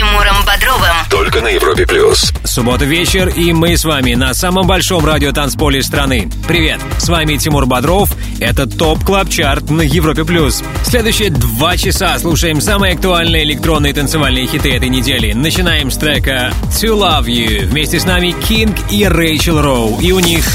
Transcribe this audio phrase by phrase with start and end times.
[0.00, 0.96] Тимуром Бодровым.
[1.10, 2.32] Только на Европе плюс.
[2.42, 6.30] Суббота вечер, и мы с вами на самом большом радио танцполе страны.
[6.48, 8.10] Привет, с вами Тимур Бодров.
[8.40, 10.62] Это TOP Club Chart на Европе плюс.
[10.84, 15.34] Следующие два часа слушаем самые актуальные электронные танцевальные хиты этой недели.
[15.34, 17.66] Начинаем с трека To Love You.
[17.66, 20.00] Вместе с нами Кинг и Рэйчел Роу.
[20.00, 20.46] И у них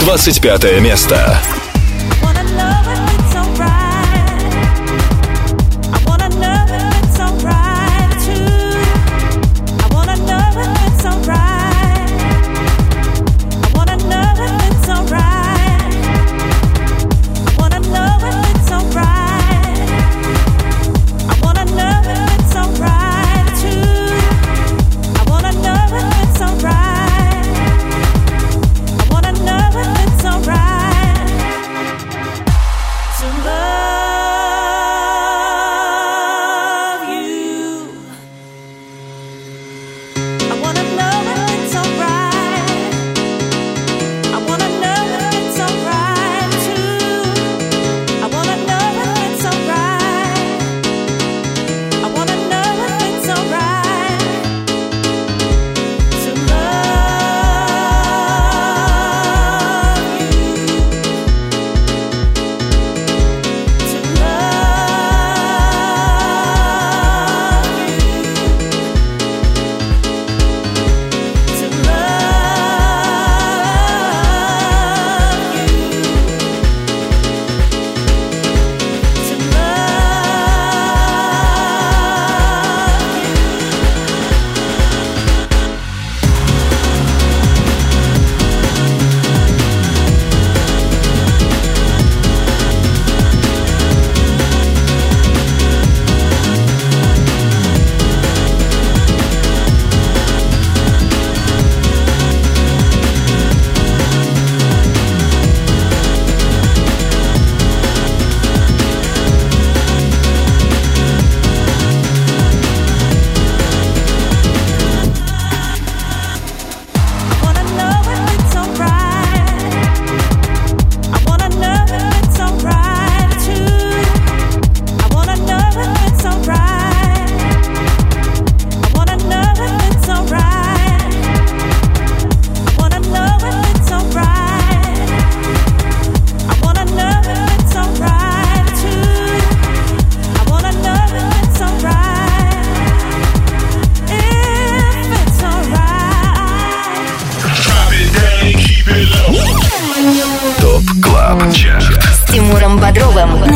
[0.00, 1.38] 25 место.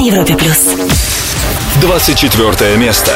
[0.03, 0.75] на Европе плюс.
[1.81, 3.13] 24 место.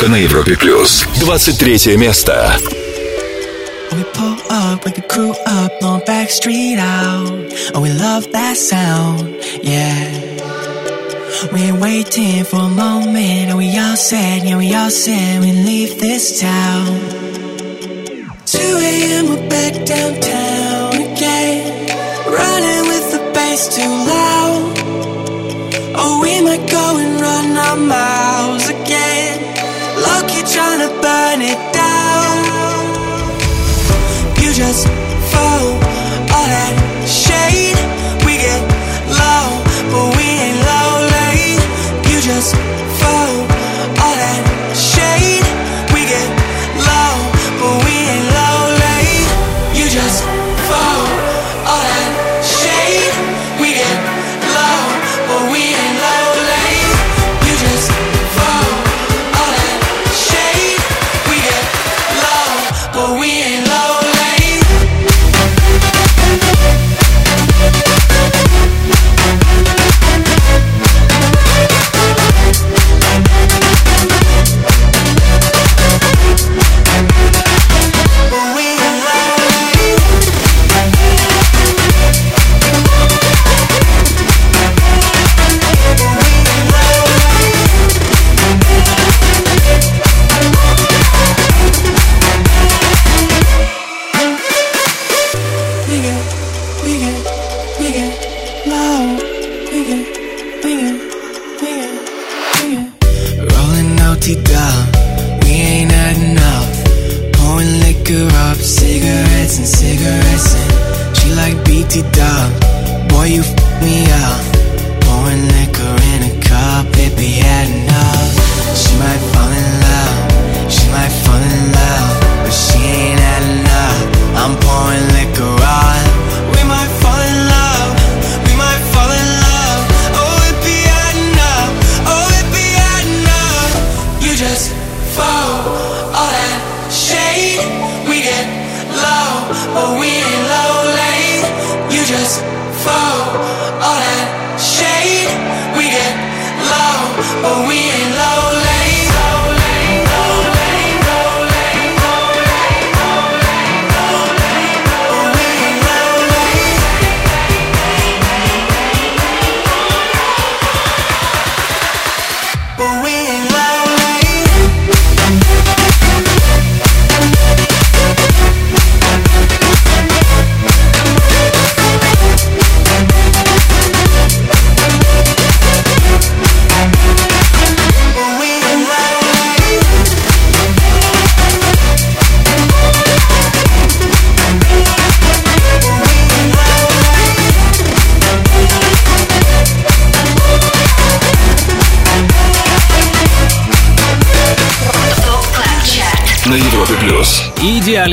[0.00, 1.04] Только на Европе плюс.
[1.20, 2.56] 23 место.
[3.92, 7.52] We pull up with the crew up on back street out.
[7.74, 10.08] Oh, we love that sound, yeah.
[11.52, 15.52] We ain't waiting for a moment, and we all said, yeah, we all said we
[15.52, 16.86] leave this town.
[18.46, 19.28] 2 a.m.
[19.28, 20.49] we're back downtown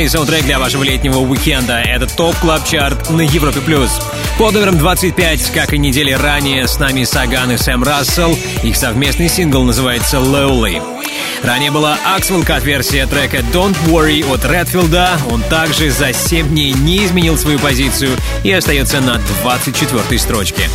[0.09, 1.81] Идеальный саундтрек для вашего летнего уикенда.
[1.81, 3.61] Это TOP Club Chart на Европе+.
[3.61, 3.91] плюс.
[4.39, 8.35] Под номером 25, как и недели ранее, с нами Саган и Сэм Рассел.
[8.63, 10.98] Их совместный сингл называется «Lowly».
[11.43, 15.19] Ранее была Axwell Cut версия трека «Don't Worry» от Редфилда.
[15.31, 18.11] Он также за 7 дней не изменил свою позицию
[18.43, 20.69] и остается на 24 строчке.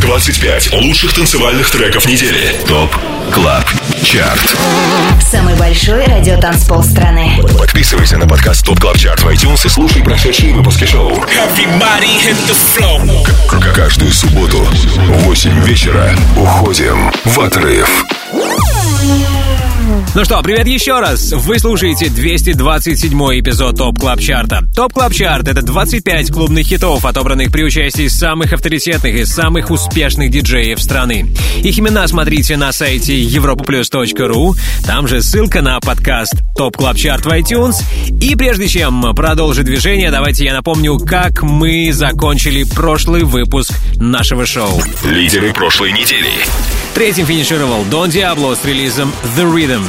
[0.00, 2.54] 25 лучших танцевальных треков недели.
[2.68, 2.94] TOP
[3.32, 3.64] CLUB
[4.02, 4.56] Chart.
[5.30, 7.40] Самый большой радиотанцпол страны.
[7.58, 11.12] Подписывайся на подкаст Top Club Chart в iTunes и слушай прошедшие выпуски шоу.
[13.74, 18.04] Каждую субботу в 8 вечера уходим в отрыв.
[20.16, 21.32] Ну что, привет еще раз!
[21.32, 24.62] Вы слушаете 227 эпизод Top Club Chart а.
[24.72, 30.30] ТОП Клаб Чарт— это 25 клубных хитов, отобранных при участии самых авторитетных и самых успешных
[30.30, 31.34] диджеев страны.
[31.64, 34.56] Их имена смотрите на сайте europaplus.ru,
[34.86, 37.82] там же ссылка на подкаст Top Club Chart в iTunes.
[38.20, 44.80] И прежде чем продолжить движение, давайте я напомню, как мы закончили прошлый выпуск нашего шоу.
[45.02, 46.30] Лидеры прошлой недели.
[46.94, 49.82] Третьим финишировал Дон Диабло с релизом The Rhythm.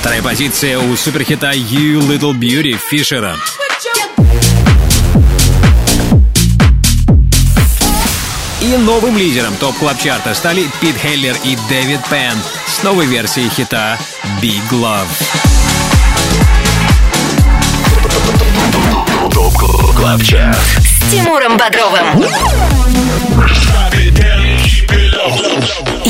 [0.00, 3.36] Вторая позиция у суперхита You Little Beauty Фишера.
[8.60, 12.36] И новым лидером топ-клаб-чарта стали Пит Хеллер и Дэвид Пен
[12.66, 13.96] с новой версией хита
[14.42, 15.06] Big Love.
[20.82, 22.24] С Тимуром Бодровым.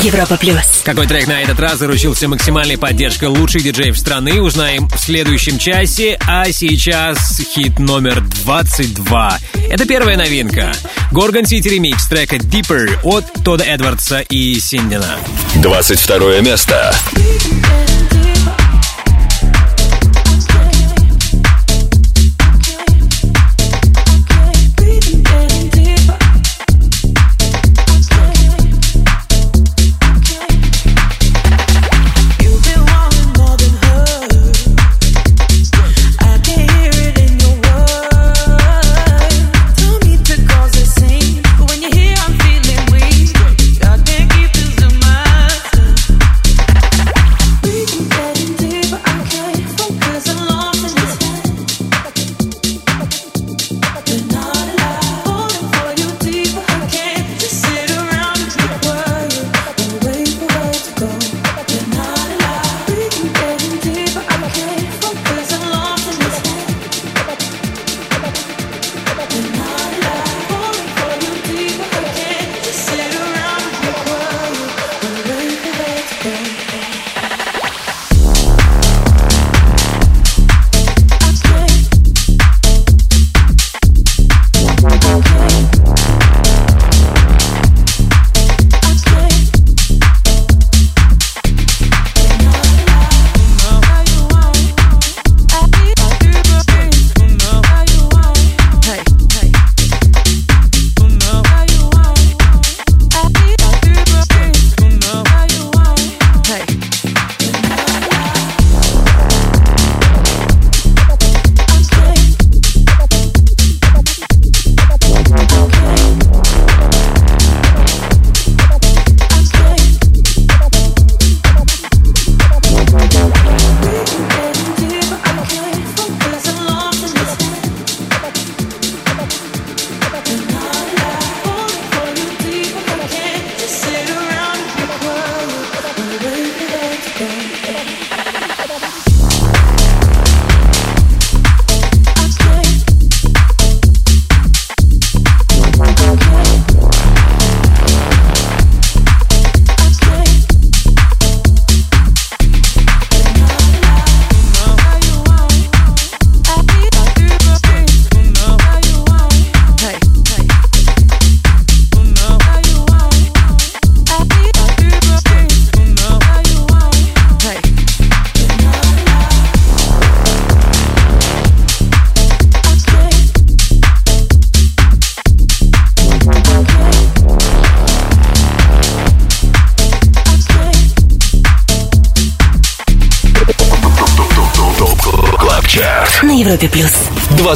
[0.09, 0.83] Европа плюс.
[0.85, 6.19] Какой трек на этот раз заручился максимальной поддержкой лучших диджеев страны, узнаем в следующем часе,
[6.27, 9.39] а сейчас хит номер 22.
[9.71, 10.73] Это первая новинка.
[11.13, 15.17] Горгон Сити ремикс трека Deeper от Тода Эдвардса и Синдина.
[15.57, 16.95] 22 место.
[17.05, 17.98] место.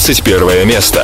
[0.03, 1.02] 21 место.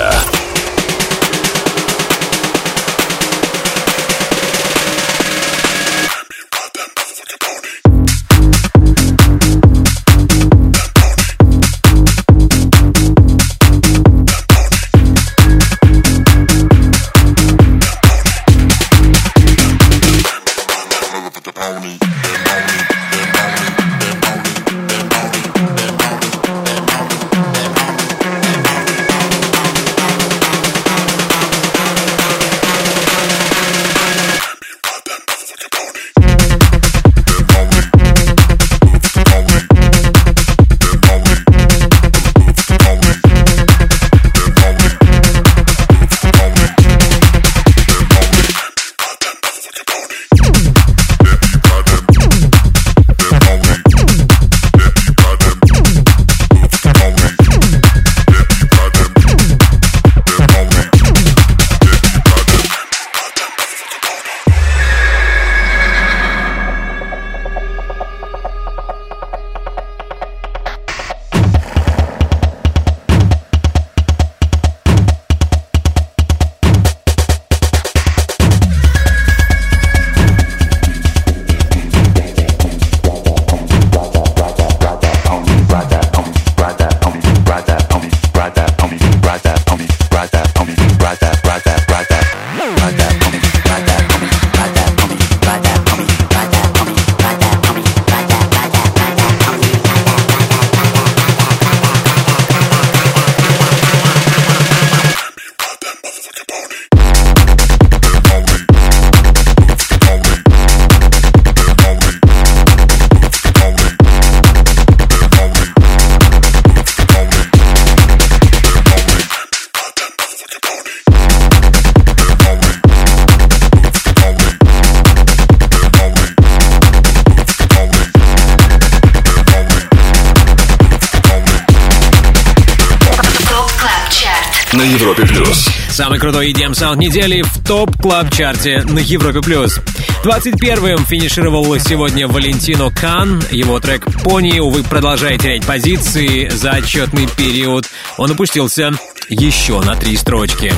[136.28, 139.80] Крутой EDM саунд недели в Top Club Chart е на Европе плюс.
[140.22, 143.42] 21-м финишировал сегодня Валентино Кан.
[143.50, 147.86] Его трек «Pony», увы, продолжает терять позиции за отчетный период.
[148.18, 148.92] Он опустился
[149.30, 150.70] еще на три строчки.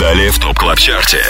[0.00, 1.22] Далее в Top Club Chart е.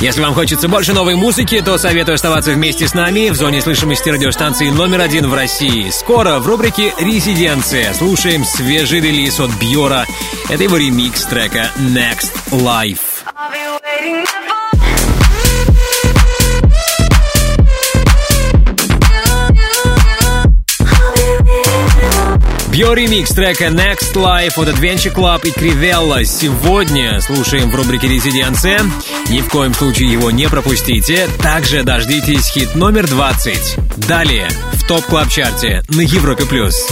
[0.00, 4.10] Если вам хочется больше новой музыки, то советую оставаться вместе с нами в зоне слышимости
[4.10, 5.88] радиостанции номер один в России.
[5.90, 10.06] Скоро в рубрике «Резиденция» слушаем свежий релиз от Бьора.
[10.50, 13.18] Это его ремикс трека «Next Life».
[22.78, 28.82] Бьо ремикс трека Next Life от Adventure Club и Кривелла сегодня слушаем в рубрике «Резиденция».
[29.30, 31.28] Ни в коем случае его не пропустите.
[31.42, 34.06] Также дождитесь хит номер 20.
[34.06, 36.44] Далее в топ клаб чарте на Европе+.
[36.46, 36.88] плюс.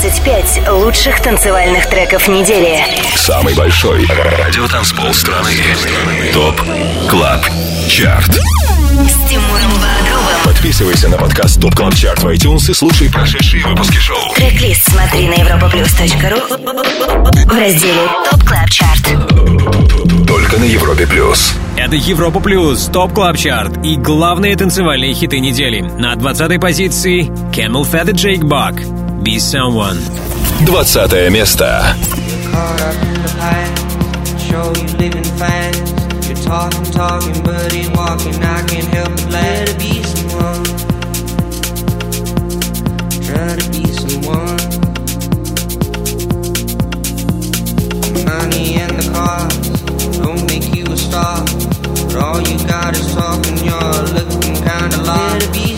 [0.00, 2.78] 25 лучших танцевальных треков недели.
[3.16, 5.50] Самый большой радиотанцпол страны.
[6.32, 6.62] Top
[7.10, 7.44] Club
[7.88, 8.30] Chart.
[8.30, 10.44] С Тимуром Бодровым.
[10.44, 14.34] Подписывайся на подкаст Top Club Chart в iTunes и слушай прошедшие выпуски шоу.
[14.36, 16.46] Трек-лист смотри на europaplus.ru
[17.46, 19.02] в разделе Top Club Chart.
[20.28, 21.54] Только на Европе плюс.
[21.76, 25.80] Это Европа Плюс, Top Club Chart и главные танцевальные хиты недели.
[25.80, 28.97] На 20-й позиции CamelPhat и Jake Buck.
[29.27, 29.97] Be Someone.
[30.65, 31.95] 20 место.
[32.53, 34.47] caught up in the past.
[34.47, 36.27] Show you living fast.
[36.27, 38.35] You're talking, talking, but ain't walking.
[38.43, 40.63] I can't help but let to be someone.
[43.25, 44.59] Try to be someone.
[48.29, 49.55] Money and the cars
[50.19, 51.39] don't make you a star.
[52.07, 53.57] But all you got is talking.
[53.67, 55.76] You're looking kinda lost.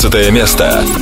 [0.00, 0.97] 19 место.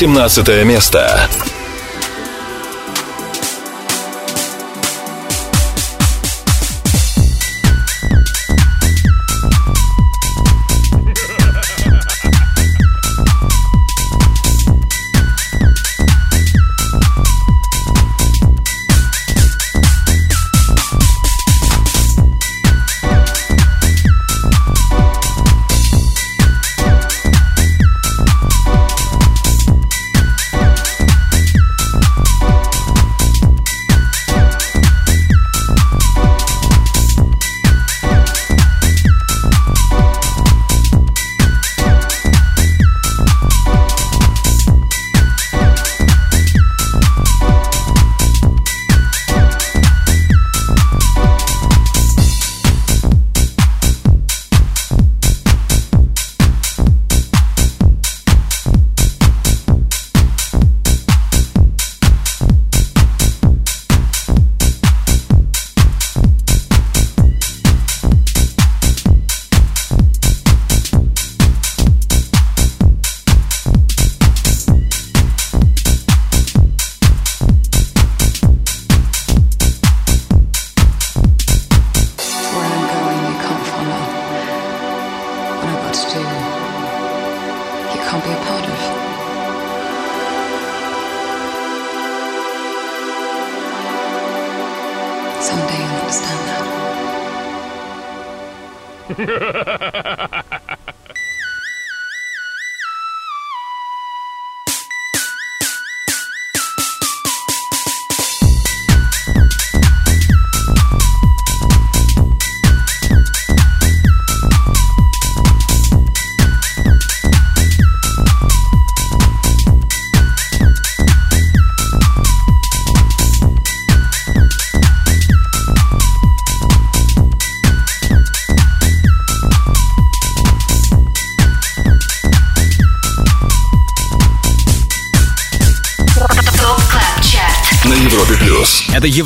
[0.00, 1.28] 17 место.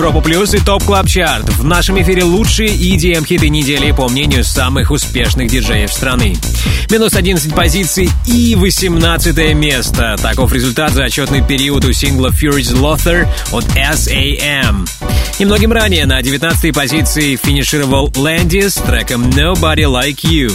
[0.05, 1.49] Европа Плюс и Top Club Chart.
[1.49, 6.37] В нашем эфире лучшие EDM-хиты недели по мнению самых успешных диджеев страны.
[6.91, 10.17] Минус 11 позиций и 18 место.
[10.21, 14.87] Таков результат за отчетный период у сингла Fury's Laughter от SAM.
[15.39, 20.53] Немногим ранее на 19 позиции финишировал Landis с треком Nobody Like You.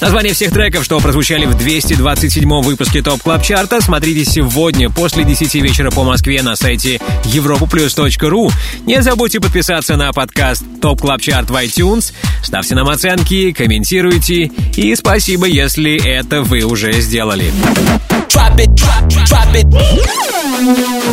[0.00, 5.24] Название всех треков, что прозвучали в 227 выпуске Top Club Chart а, смотрите сегодня после
[5.24, 8.50] 10 вечера по Москве на сайте europaplus.ru.
[8.86, 14.94] Не забудьте подписаться на подкаст Top Club Chart в iTunes, ставьте нам оценки, комментируйте и
[14.94, 17.52] спасибо, если это вы уже сделали.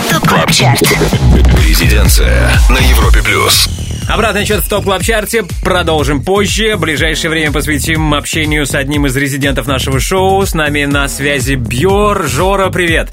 [0.10, 0.82] Top Club Chart
[1.68, 3.68] Резиденция на Европе плюс.
[4.08, 6.76] Обратный отсчет в Top Club Chart е продолжим позже.
[6.78, 10.46] В ближайшее время посвятим общению с одним из резидентов нашего шоу.
[10.46, 12.26] С нами на связи Бьор.
[12.26, 13.10] Жора, привет.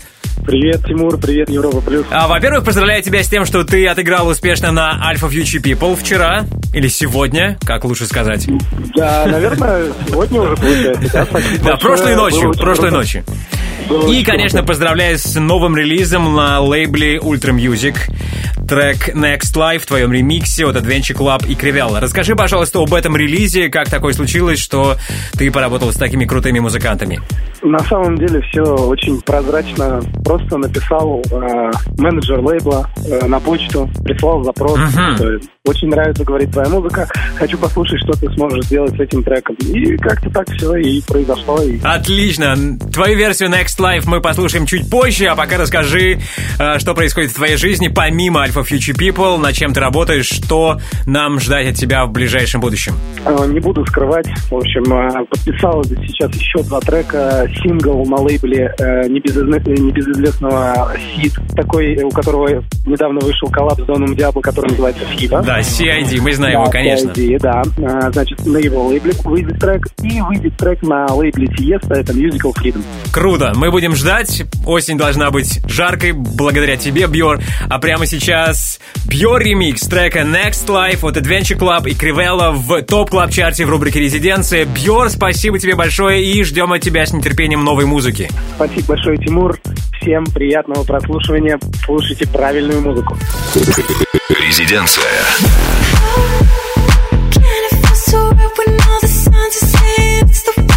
[0.47, 2.07] Привет, Тимур, привет, Европа Плюс.
[2.11, 6.45] А, во-первых, поздравляю тебя с тем, что ты отыграл успешно на Alpha Future People вчера
[6.73, 8.47] или сегодня, как лучше сказать.
[8.95, 11.29] Да, наверное, сегодня уже получается,
[11.63, 11.77] да?
[11.77, 13.25] Прошлой ночью, прошлой круто.
[14.09, 17.97] И, конечно, поздравляю с новым релизом на лейбле Ultra Music.
[18.69, 22.01] Трек Next Life в твоем ремиксе от Adventure Club и Кривелла.
[22.01, 24.97] Расскажи, пожалуйста, об этом релизе, как такое случилось, что
[25.33, 27.21] ты поработал с такими крутыми музыкантами.
[27.63, 30.01] На самом деле все очень прозрачно.
[30.25, 34.79] Просто написал э, менеджер лейбла э, на почту, прислал запрос.
[34.91, 37.09] Что Очень нравится, говорит, твоя музыка.
[37.37, 39.57] Хочу послушать, что ты сможешь сделать с этим треком.
[39.57, 41.63] И как-то так все и произошло.
[41.63, 42.55] И Отлично.
[42.93, 46.19] Твою версию Next Life мы послушаем чуть позже, а пока расскажи,
[46.59, 50.79] э, что происходит в твоей жизни помимо Alpha Future People, над чем ты работаешь, что
[51.07, 52.95] нам ждать от тебя в ближайшем будущем.
[53.25, 54.27] э, не буду скрывать.
[54.51, 58.75] В общем, э, подписал сейчас еще два трека сингл на лейбле
[59.09, 65.43] небезызвестного CID, такой, у которого недавно вышел коллаб с Доном Диабло, который называется Fever.
[65.43, 67.11] Да, CID, мы знаем его, Да, конечно.
[67.11, 67.63] CID, да.
[68.13, 72.83] Значит, на его лейбле выйдет трек, и выйдет трек на лейбле Тиеста, это Musical Freedom.
[73.13, 74.43] Круто, мы будем ждать.
[74.67, 77.41] Осень должна быть жаркой благодаря тебе, Бьор.
[77.71, 83.09] А прямо сейчас Бьор ремикс трека Next Life от Adventure Club и Кривелла в топ
[83.09, 84.67] клаб чарте в рубрике «Резиденция».
[84.67, 88.31] Бьор, спасибо тебе большое и ждем от тебя с нетерпением новой музыки.
[88.57, 89.59] Спасибо большое, Тимур.
[89.99, 91.59] Всем приятного прослушивания.
[91.87, 93.17] Слушайте правильную музыку.
[94.29, 95.05] Резиденция.
[97.33, 97.43] Can
[100.59, 100.74] it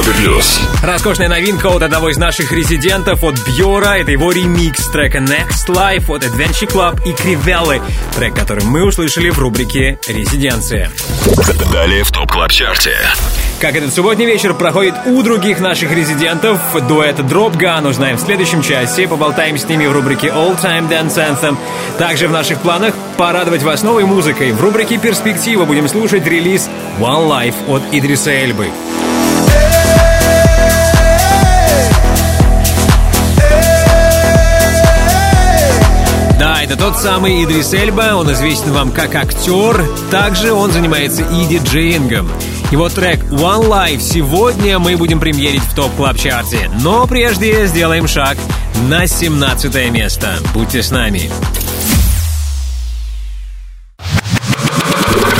[0.00, 0.60] Европе плюс.
[0.82, 3.98] Роскошная новинка от одного из наших резидентов, от Бьора.
[3.98, 7.82] Это его ремикс трека Next Life от Adventure Club и Krewella.
[8.16, 10.90] Трек, который мы услышали в рубрике «Резиденция».
[11.72, 12.96] Далее в Top Club Chart е.
[13.60, 16.58] Как этот субботний вечер проходит у других наших резидентов,
[16.88, 21.58] дуэт Dropgun узнаем в следующем часе, поболтаем с ними в рубрике All Time Dance Anthem.
[21.98, 24.52] Также в наших планах порадовать вас новой музыкой.
[24.52, 28.68] В рубрике «Перспектива» будем слушать релиз One Life от Идриса Эльбы.
[36.70, 42.30] Это тот самый Идрис Эльба, он известен вам как актер, также он занимается и диджеингом.
[42.70, 48.06] Его трек One Life сегодня мы будем премьерить в топ клаб чарте но прежде сделаем
[48.06, 48.38] шаг
[48.88, 50.38] на 17 место.
[50.54, 51.28] Будьте с нами.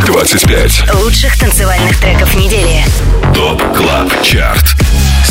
[0.06, 0.94] 25.
[0.94, 2.82] Лучших танцевальных треков недели.
[3.32, 4.74] Top Club Chart.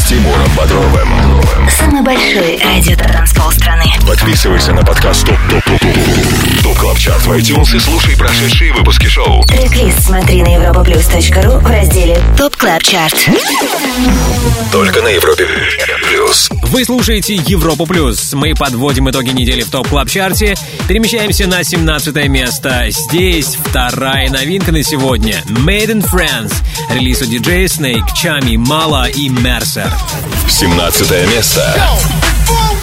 [0.10, 1.69] Тимуром Бодровым.
[1.69, 3.86] Самый большой радиотанцпол страны.
[4.08, 8.74] Подписывайся на подкаст Top Top Top Top Top Club Chart в iTunes и слушай прошедшие
[8.74, 9.43] выпуски шоу.
[9.43, 13.30] Трек-лист смотри на europaplus.ru в разделе Top Club Chart.
[14.72, 15.45] Только на Европе
[16.10, 16.50] плюс.
[16.63, 18.34] Вы слушаете Европу Плюс.
[18.34, 20.56] Мы подводим итоги недели в Top Club Chart е
[20.88, 22.86] Перемещаемся на 17 место.
[22.89, 25.43] Здесь вторая новинка на сегодня.
[25.48, 26.54] Made in France.
[26.91, 29.91] Релиз от DJ Snake, Чами, Мала и Мерсер.
[30.48, 31.62] 17 место.
[32.46, 32.79] Before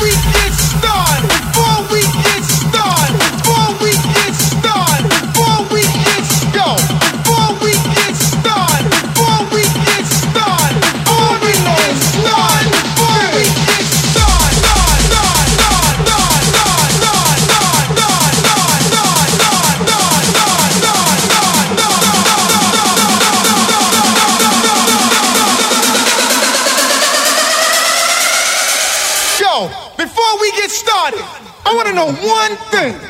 [32.27, 33.06] one thing.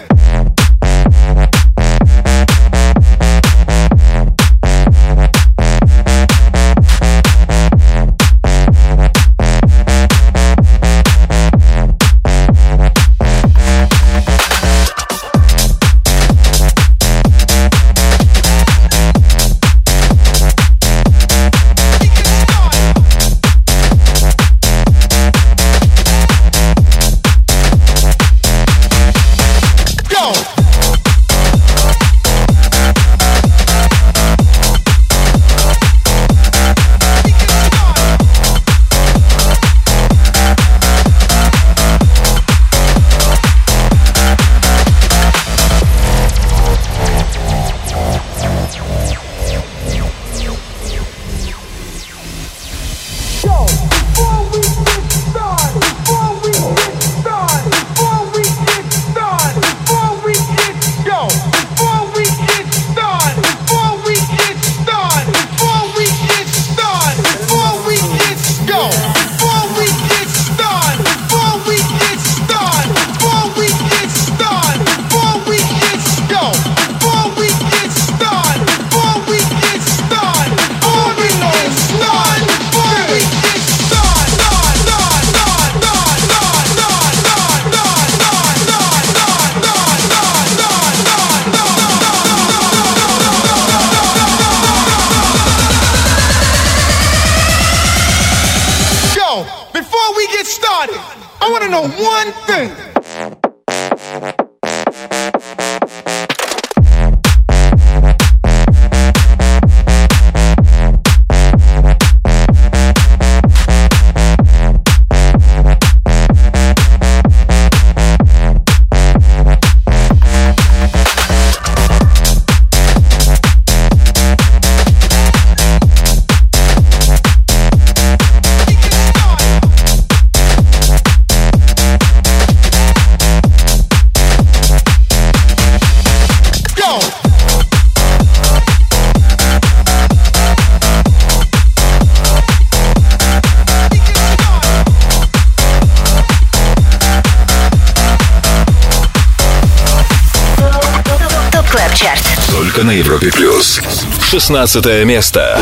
[154.46, 155.58] 16 место.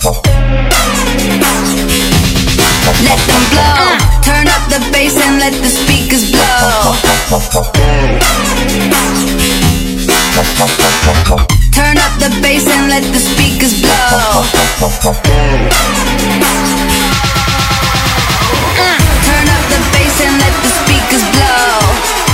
[0.00, 0.16] Let
[3.28, 4.00] them blow.
[4.24, 6.96] Turn up the bass and let the speakers blow.
[11.74, 14.40] Turn up the bass and let the speakers blow.
[19.28, 22.29] Turn up the bass and let the speakers blow.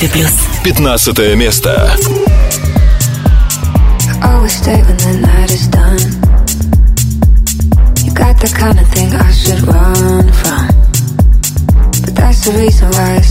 [0.00, 0.30] Европе плюс.
[0.64, 1.90] 15 место.
[4.22, 5.98] Always stay when the night is done.
[8.04, 10.68] You got the kind of thing I should run from.
[12.04, 13.29] But that's the reason why it's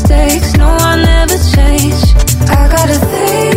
[0.00, 0.56] mistakes.
[0.56, 2.00] No, I never change.
[2.48, 3.49] I got a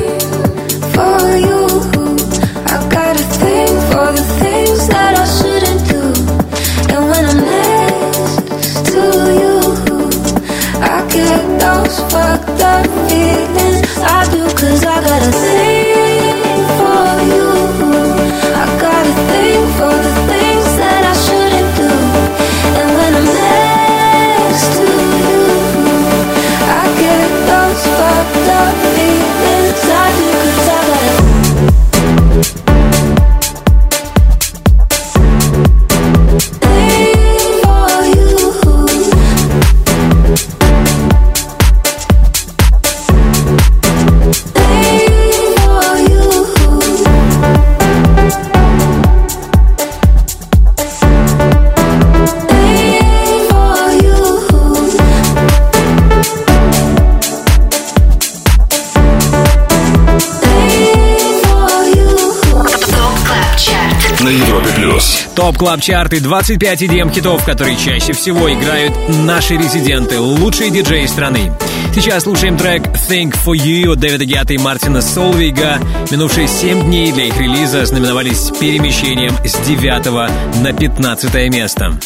[65.43, 71.05] Top Club Chart и 25 EDM хитов, которые чаще всего играют наши резиденты, лучшие диджеи
[71.05, 71.51] страны.
[71.93, 75.79] Сейчас слушаем трек Thing For You от Дэвида Гетта и Мартина Солвига.
[76.11, 81.99] Минувшие 7 дней для их релиза знаменовались перемещением с 9 на 15 место.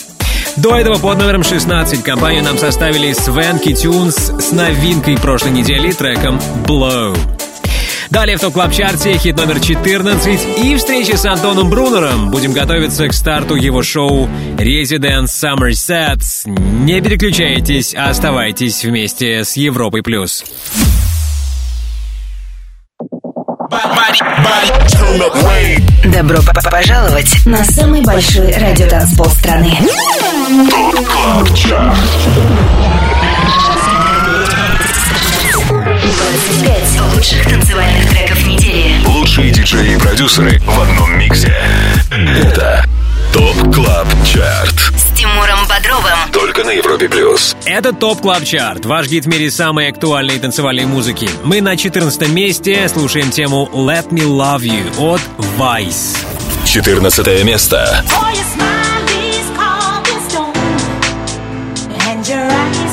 [0.55, 6.39] До этого под номером 16 компанию нам составили Swanky Tunes с новинкой прошлой недели треком
[6.65, 7.36] Blow.
[8.09, 12.31] Далее в Top Club Chart е хит номер 14 и встречи с Антоном Брунером.
[12.31, 14.27] Будем готовиться к старту его шоу
[14.57, 16.49] Residence Summer Sets.
[16.49, 20.01] Не переключайтесь, а оставайтесь вместе с Европой+.
[20.01, 20.43] плюс.
[26.05, 26.39] Добро
[26.71, 29.77] пожаловать на самый большой радиотанцпол страны.
[36.27, 38.95] 25 лучших танцевальных треков недели.
[39.05, 41.55] Лучшие диджеи и продюсеры в одном миксе.
[42.11, 42.83] Это
[43.31, 44.75] Top Club Chart.
[44.93, 46.29] С Тимуром Бодровым.
[46.33, 47.55] Только на Европе плюс.
[47.65, 51.29] Это Top Club Chart, ваш гид в мире самой актуальной танцевальной музыки.
[51.45, 55.21] Мы на 14 месте слушаем тему Let Me Love You от
[55.57, 56.17] Vice.
[56.65, 58.03] 14 место.
[58.09, 60.53] Oh, your smile is carved in stone,
[62.09, 62.86] and your eyes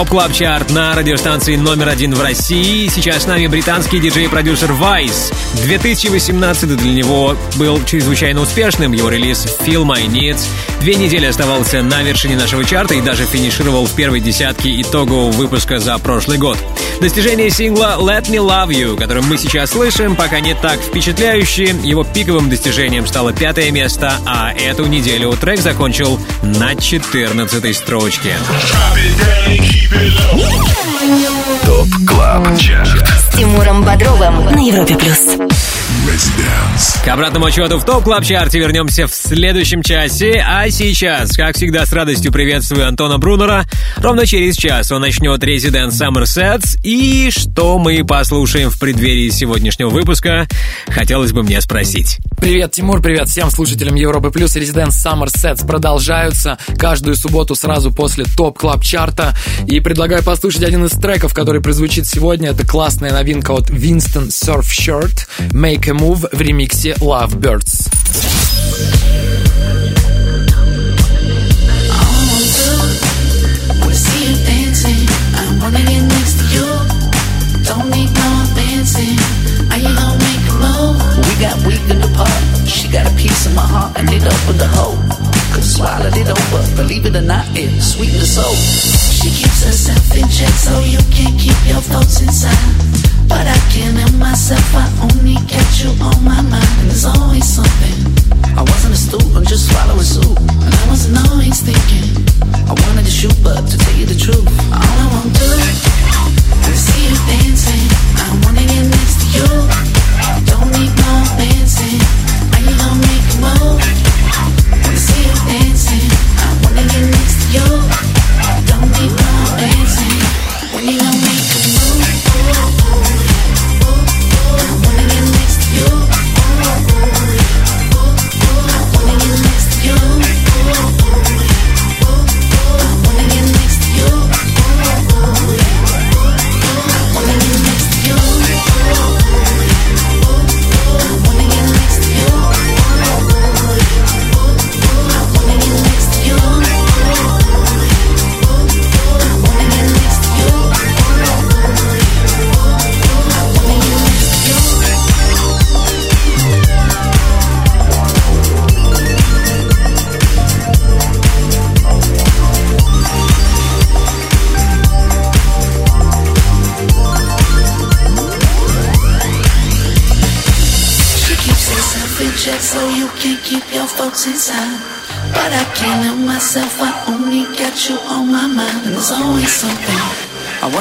[0.00, 2.88] Top Club Chart на радиостанции номер один в России.
[2.88, 5.30] Сейчас с нами британский диджей-продюсер Vice.
[5.62, 8.92] 2018 для него был чрезвычайно успешным.
[8.92, 10.40] Его релиз Feel My Needs
[10.80, 15.78] две недели оставался на вершине нашего чарта и даже финишировал в первой десятке итогового выпуска
[15.78, 16.56] за прошлый год.
[17.00, 21.68] Достижение сингла Let Me Love You, которым мы сейчас слышим, пока не так впечатляющие.
[21.82, 28.34] Его пиковым достижением стало пятое место, а эту неделю трек закончил на 14 строчке.
[31.64, 35.49] TOP CLUB CHART С Тимуром Бодровым на Европе плюс.
[37.04, 40.44] К обратному отсчету в Top Club Chart е вернемся в следующем часе.
[40.46, 43.64] А сейчас, как всегда, с радостью приветствую Антона Брунера.
[43.96, 46.78] Ровно через час он начнет Resident Summer Sets.
[46.82, 50.46] И что мы послушаем в преддверии сегодняшнего выпуска,
[50.88, 52.18] хотелось бы мне спросить.
[52.40, 54.56] Привет, Тимур, привет всем слушателям Европы Плюс.
[54.56, 59.36] Resident Summer Sets продолжаются каждую субботу сразу после Top Club Chart а.
[59.66, 62.50] И предлагаю послушать один из треков, который прозвучит сегодня.
[62.50, 68.39] Это классная новинка от Winston Surfshirt Make a Move в ремиксе Love Birds.
[90.40, 92.72] Check so you can't keep your thoughts inside.
[93.28, 94.64] But I can't help myself.
[94.72, 96.72] I only catch you on my mind.
[96.80, 97.96] And there's always something.
[98.56, 100.38] I wasn't a student, just following suit.
[100.64, 102.08] And I wasn't always thinking.
[102.70, 103.76] I wanted to shoot, but to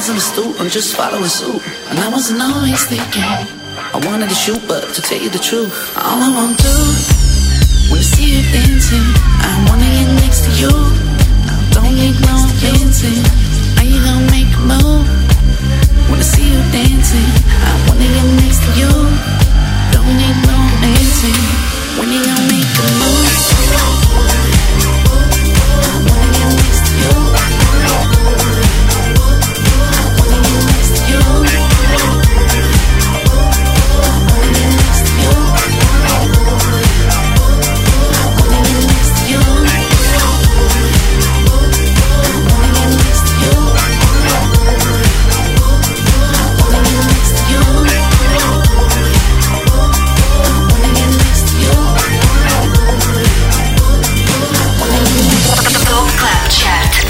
[0.10, 1.62] wasn't a student, just following suit.
[1.90, 3.22] And I wasn't always thinking.
[3.22, 6.78] I wanted to shoot, but to tell you the truth, all I want to do
[7.90, 9.06] when I see you dancing,
[9.46, 10.74] I wanna get next to you.
[11.46, 13.22] I don't need no dancing.
[13.78, 15.06] Are you gonna make a move?
[16.10, 17.30] When I see you dancing,
[17.70, 18.94] I wanna get next to you.
[19.94, 21.42] Don't need no dancing.
[21.98, 23.99] When you gonna make a move?
[31.10, 32.99] You.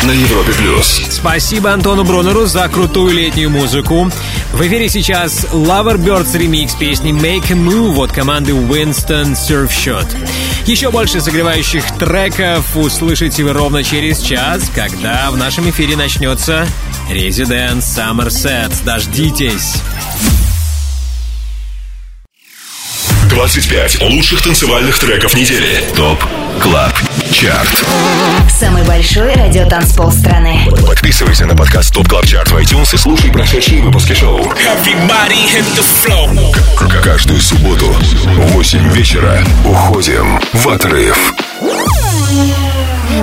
[0.10, 1.04] На Европе плюс.
[1.12, 4.10] Спасибо Антону Брунеру за крутую летнюю музыку.
[4.54, 10.08] В эфире сейчас Lover Birds ремикс песни Make a Move от команды Winston Surfshot.
[10.66, 16.68] Еще больше согревающих треков услышите вы ровно через час, когда в нашем эфире начнется
[17.12, 18.84] Resident Summer Sets.
[18.84, 19.76] Дождитесь!
[23.30, 25.84] 25 лучших танцевальных треков недели.
[25.96, 26.26] ТОП
[26.64, 27.86] CLUB CHART.
[28.60, 30.68] Самый большой радиотанцпол страны.
[30.88, 34.40] Подписывайся на подкаст TOP CLUB CHART в iTunes и слушай прошедшие выпуски шоу.
[34.40, 36.54] Everybody hit the floor.
[36.76, 41.34] К- Каждую субботу в 8 вечера уходим в отрыв.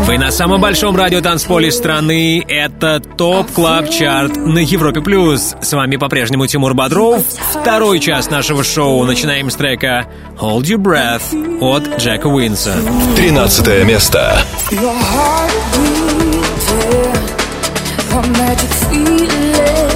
[0.04, 2.44] Вы на самом большом радио танцполе страны.
[2.48, 5.00] Это Top Club Chart на Европе+.
[5.00, 5.54] плюс.
[5.60, 7.22] С вами по-прежнему Тимур Бодров.
[7.50, 9.04] Второй час нашего шоу.
[9.04, 10.06] Начинаем с трека
[10.40, 12.74] «Hold Your Breath» от Джека Уинса.
[13.16, 14.38] 13 место.
[18.16, 19.95] Your magic feeling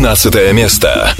[0.00, 1.14] 13 место.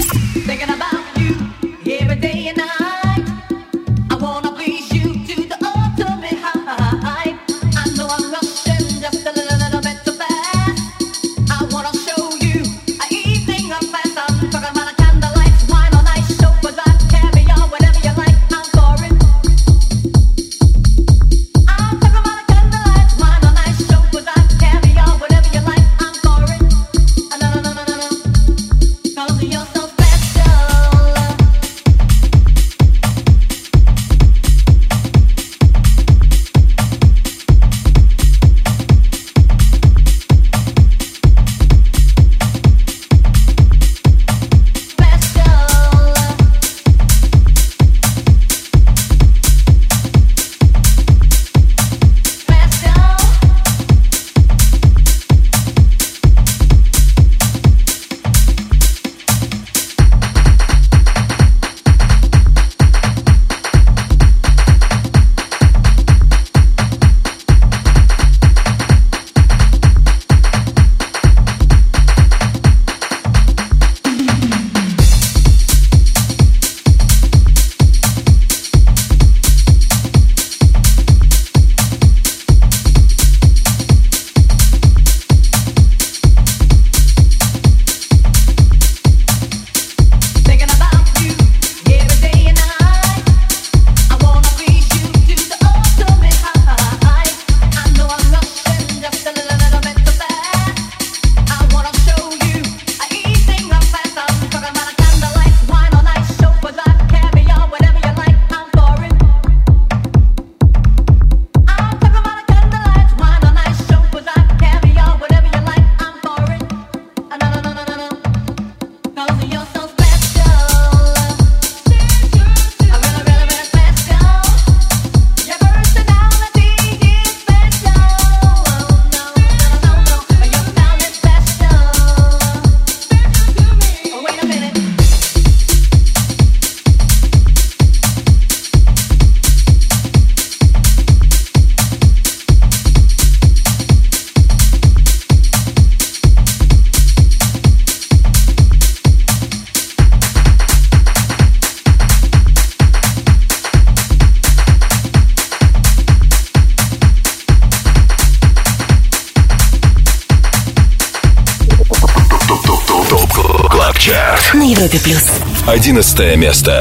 [166.02, 166.72] 14 место.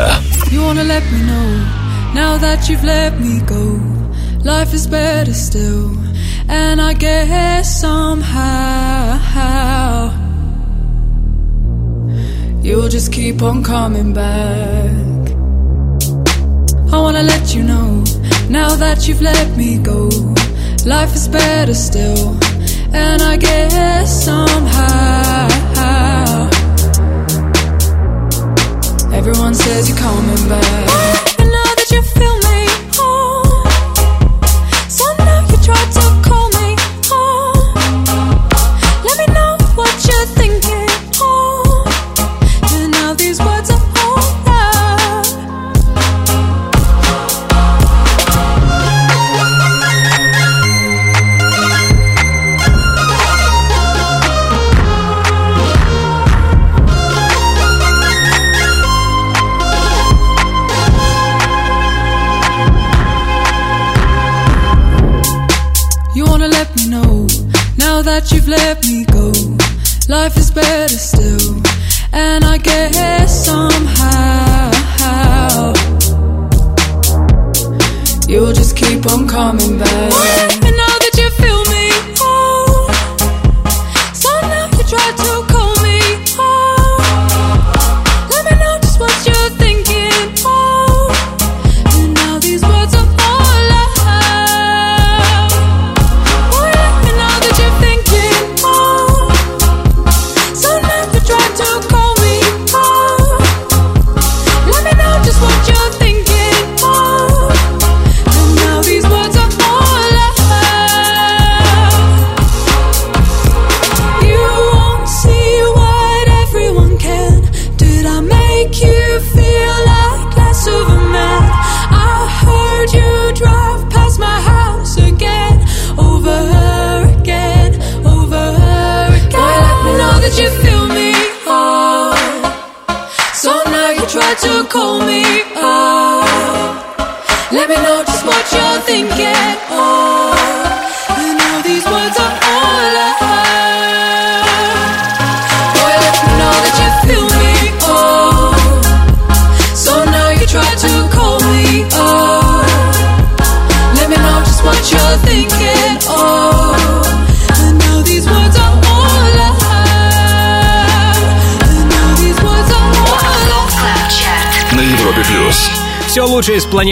[0.49, 1.47] You wanna let me know,
[2.13, 3.77] now that you've let me go.
[4.45, 5.91] Life is better still,
[6.47, 9.19] and I guess somehow
[12.63, 15.33] you'll just keep on coming back.
[16.93, 18.05] I wanna let you know,
[18.49, 20.09] now that you've let me go.
[20.85, 22.37] Life is better still,
[22.93, 25.98] and I guess somehow.
[29.19, 30.63] Everyone says you're coming back.
[31.39, 32.38] I know that you feel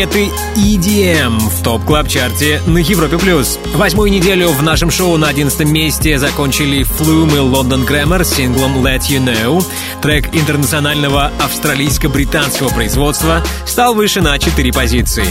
[0.08, 3.18] планеты EDM в Top Club Chart е на Европе+.
[3.18, 3.60] плюс.
[3.76, 8.86] Восьмую неделю в нашем шоу на 11 месте закончили Flume и London Grammar с синглом
[8.86, 9.64] Let You Know.
[10.02, 15.26] Трек интернационального австралийско-британского производства стал выше на 4 позиции.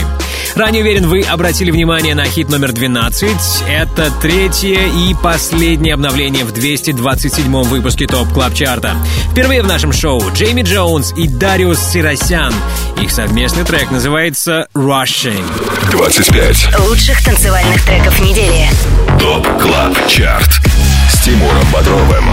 [0.55, 3.29] Ранее уверен, вы обратили внимание на хит номер 12.
[3.69, 8.95] Это третье и последнее обновление в 227 выпуске Top Club Chart а.
[9.31, 12.53] Впервые в нашем шоу Джейми Джонс и Дариус Сиросян.
[13.01, 15.45] Их совместный трек называется «Rushing».
[15.91, 16.79] 25.
[16.79, 18.67] Лучших танцевальных треков недели.
[19.19, 20.66] TOP CLUB CHART.
[21.27, 22.23] Тимуром Бодровым.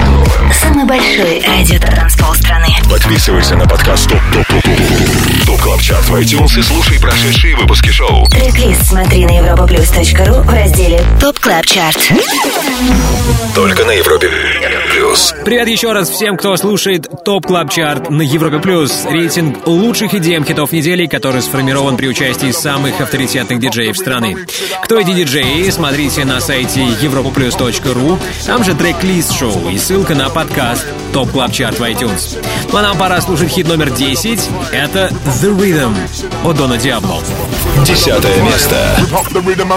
[0.53, 2.69] Самый большой радиотанцпол страны.
[2.89, 7.57] Подписывайся на подкаст TOP TOP TOP TOP TOP CLUB CHART в iTunes и слушай прошедшие
[7.57, 8.25] выпуски шоу.
[8.27, 11.99] Трек-лист смотри на europaplus.ru в разделе Top Club Chart.
[13.57, 14.31] Только на Европе
[14.93, 15.35] плюс.
[15.45, 19.05] Привет еще раз всем, кто слушает Top Club Chart на Европе Плюс.
[19.09, 24.37] Рейтинг лучших EDM хитов недели, который сформирован при участии самых авторитетных диджеев страны.
[24.83, 28.21] Кто эти диджеи, смотрите на сайте europaplus.ru.
[28.47, 32.37] Там же трек-лист шоу и ссылка на подкаст Top Club Chart в iTunes.
[32.71, 34.51] Ну а нам пора слушать хит номер 10.
[34.73, 35.97] Это The Rhythm
[36.45, 37.23] от Дона Диабло.
[37.87, 38.77] Десятое место.
[38.99, 39.73] Rip up the rhythm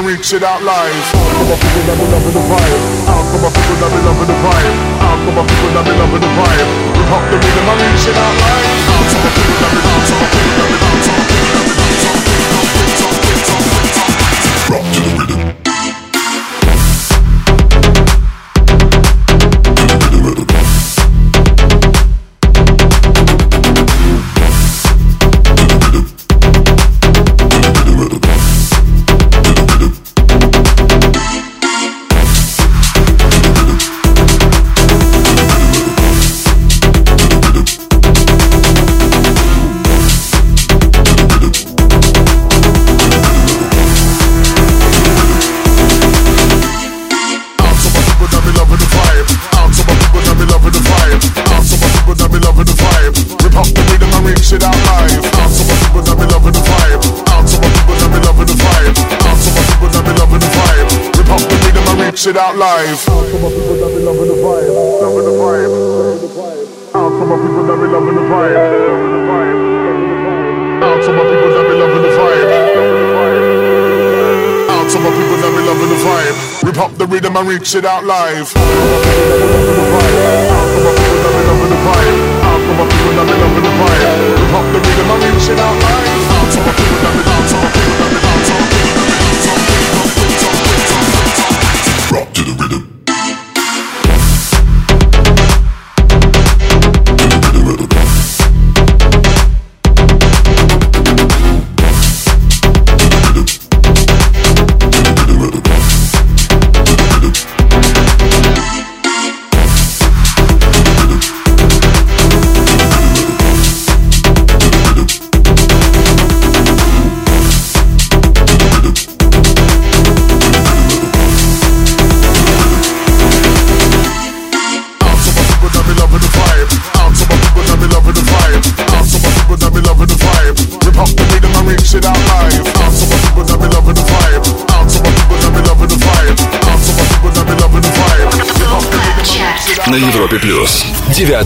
[62.57, 63.05] live.
[63.07, 64.73] Out to my people that be loving the vibe.
[64.73, 65.69] Loving the vibe.
[66.97, 68.57] Out to my people that be loving the vibe.
[70.81, 71.67] Out to people that.
[71.77, 72.49] Loving the vibe.
[74.73, 76.37] Out to my people that be loving the vibe.
[76.65, 78.49] Rip up the rhythm and reach it out live.
[78.57, 78.65] Out to
[80.81, 82.17] my people that be loving the vibe.
[82.41, 84.33] Out to my people that be loving the vibe.
[84.33, 85.86] Rip up the rhythm and reach it out live.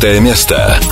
[0.01, 0.90] Девятое место.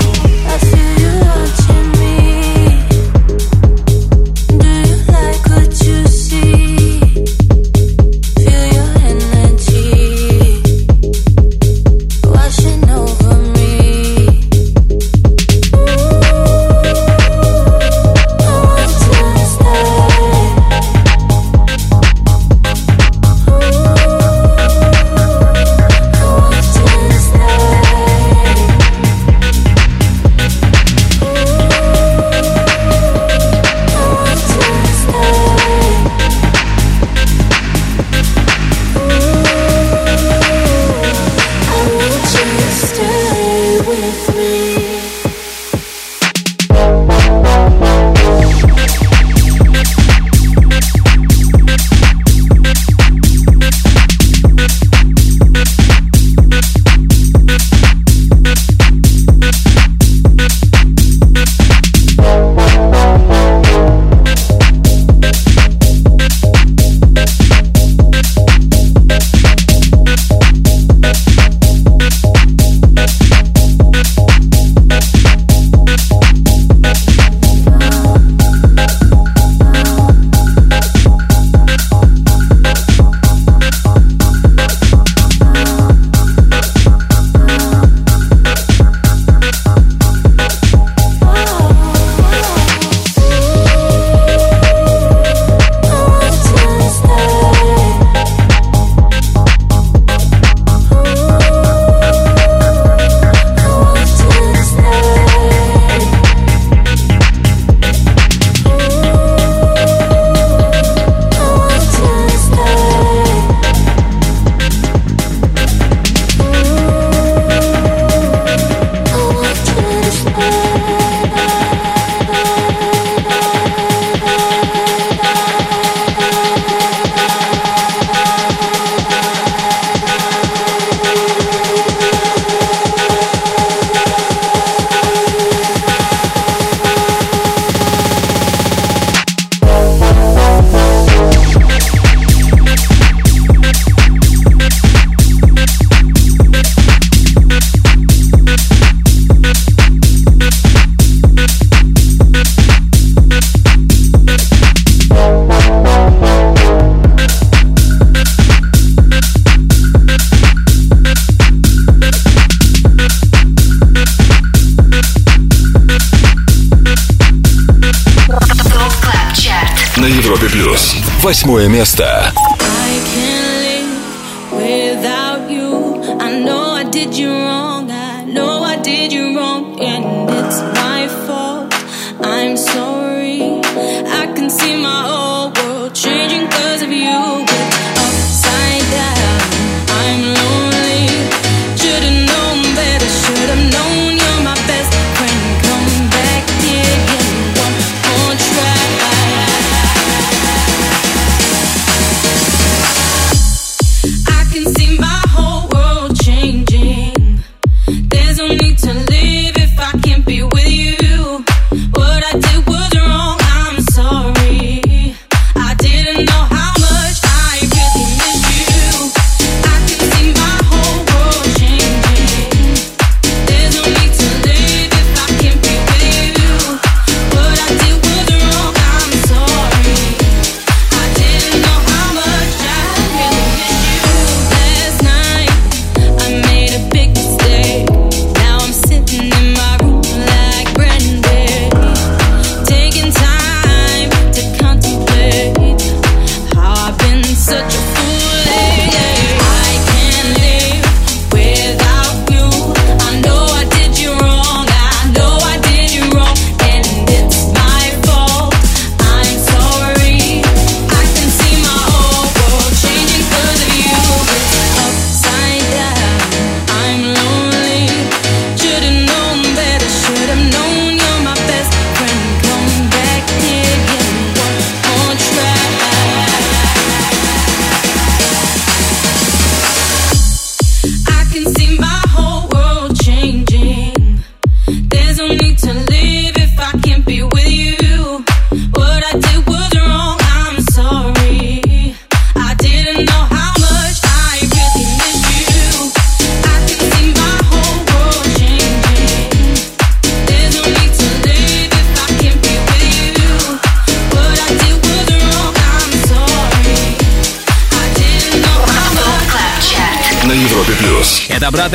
[171.59, 171.98] Восьмое место.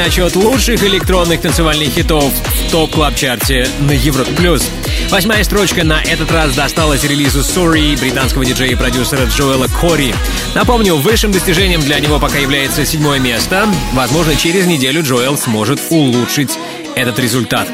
[0.05, 4.30] Отсчет лучших электронных танцевальных хитов в Top Club Chart е на Европе+.
[4.32, 4.68] плюс.
[5.09, 10.14] Восьмая строчка на этот раз досталась релизу Sorry британского диджея и продюсера Джоэла Кори.
[10.55, 13.66] Напомню, высшим достижением для него пока является седьмое место.
[13.94, 16.50] Возможно, через неделю Джоэл сможет улучшить
[16.96, 17.66] этот результат.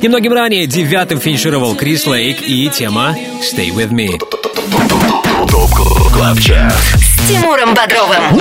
[0.00, 4.18] Немногим ранее девятым финишировал Крис Лейк и тема «Stay With Me».
[5.50, 5.70] TOP
[6.14, 8.40] CLUB С Тимуром Бодровым.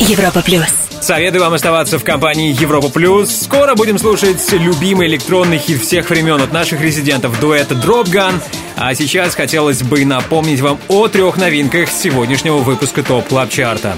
[0.00, 0.68] Европа плюс.
[1.00, 3.30] Советую вам оставаться в компании Европа Плюс.
[3.42, 8.40] Скоро будем слушать любимый электронный хит всех времен от наших резидентов дуэта Gun.
[8.76, 13.96] А сейчас хотелось бы напомнить вам о трех новинках сегодняшнего выпуска Top Club Chart а.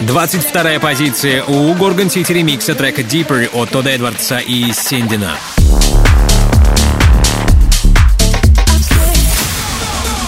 [0.00, 5.30] 22 позиция у Горгон Сити ремикса трека Deeper от Тодда Эдвардса и Синдена.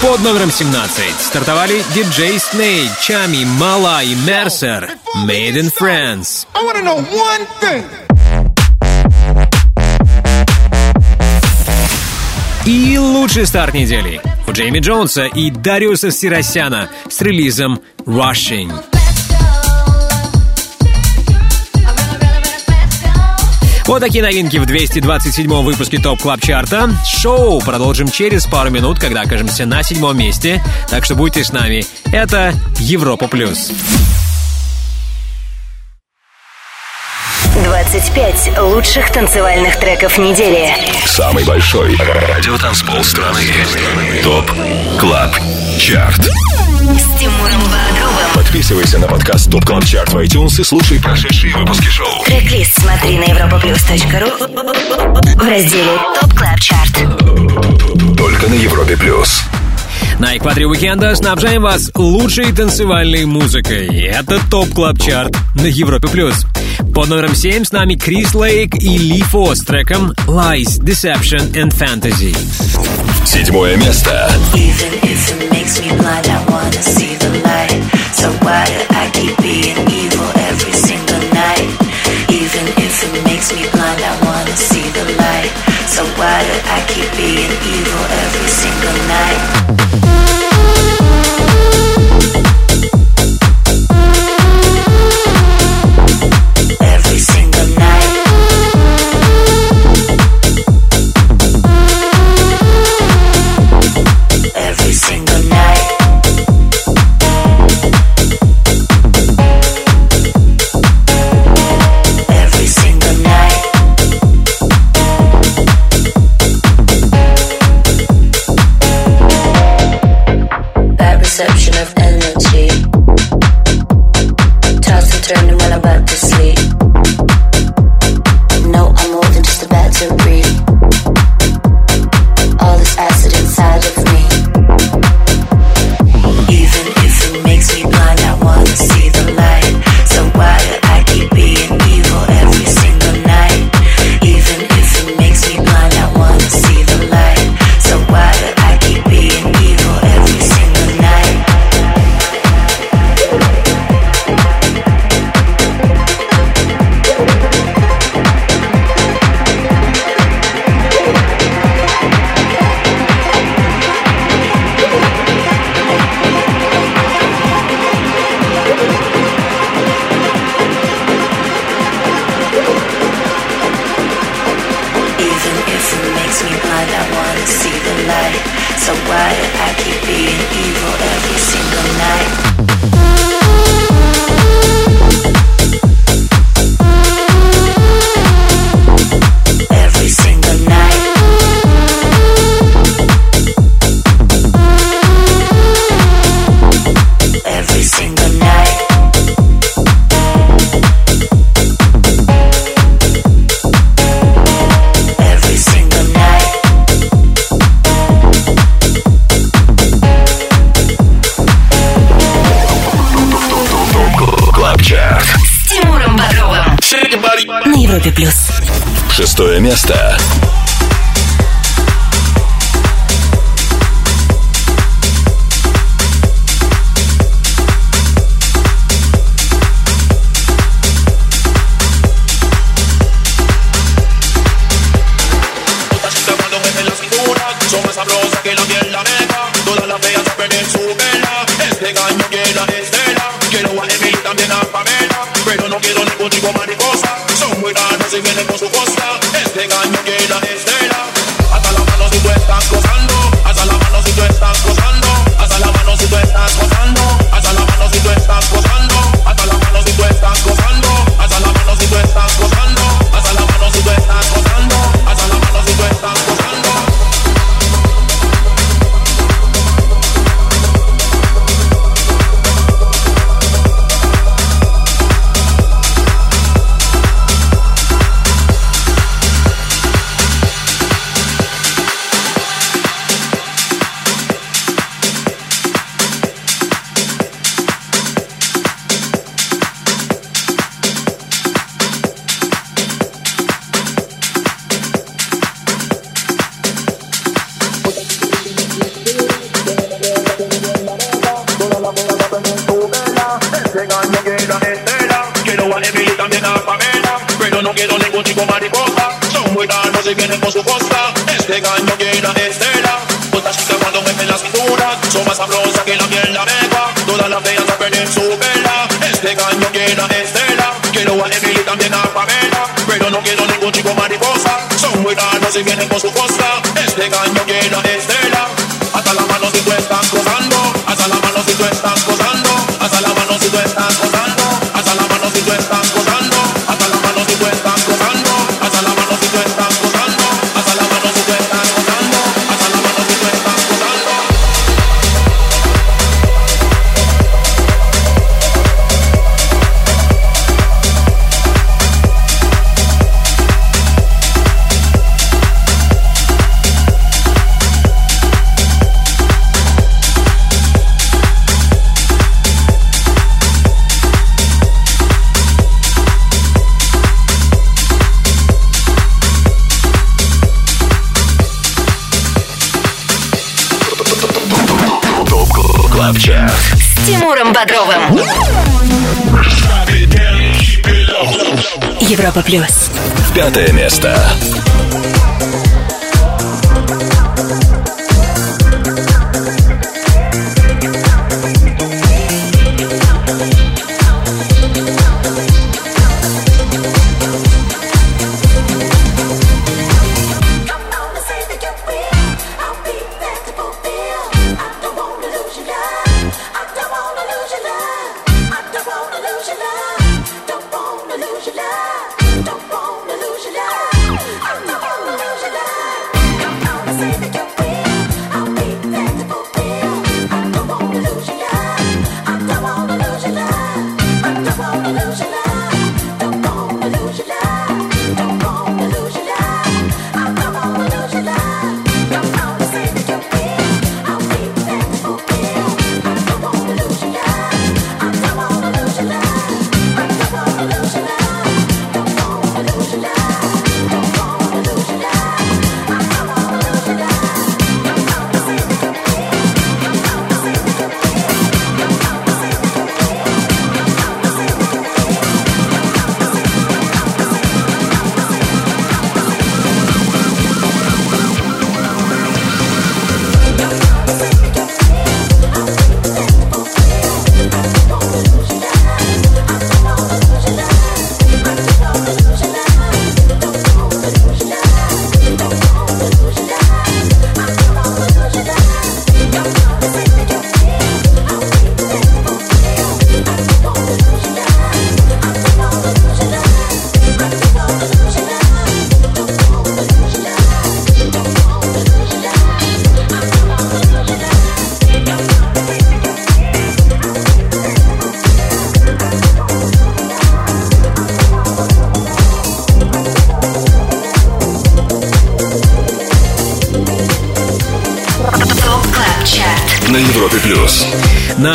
[0.04, 4.90] Под номером 17 стартовали диджей Снейк, Чами, Мала и Мерсер
[5.26, 6.46] Made in France.
[6.54, 7.84] I want to know one thing.
[12.66, 18.93] И лучший старт недели у Джейми Джонса и Дариуса Сиросяна с релизом Rushing.
[23.86, 26.90] Вот такие новинки в 227 выпуске Top Club Chart а.
[27.04, 30.62] Шоу продолжим через пару минут, когда окажемся на седьмом месте.
[30.88, 31.84] Так что будьте с нами.
[32.10, 33.70] Это Европа Плюс.
[37.62, 40.74] 25 лучших танцевальных треков недели.
[41.04, 43.42] Самый большой радиотанцпол страны.
[44.22, 44.50] TOP
[44.98, 45.36] CLUB
[45.78, 46.30] CHART
[46.84, 48.34] С Тимуром Бодровым.
[48.34, 52.22] Подписывайся на подкаст TOP CLUB CHART в iTunes и слушай прошедшие выпуски шоу.
[52.26, 54.36] Трек-лист смотри на europaplus.ru
[55.34, 56.92] в разделе Top Club Chart.
[58.18, 59.44] Только на Европе Плюс.
[60.18, 63.86] На экваторе уикенда снабжаем вас лучшей танцевальной музыкой.
[64.04, 66.08] Это Top Club Chart на Европе+.
[66.08, 66.46] плюс.
[66.94, 71.72] Под номером 7 с нами Крис Лейк и Ли Фосс с треком Lies, Deception and
[71.72, 72.36] Fantasy.
[73.26, 74.30] Седьмое место.
[74.54, 77.54] Even if it makes me blind, I wanna see the light.
[85.94, 90.23] So why do I keep being evil every single night?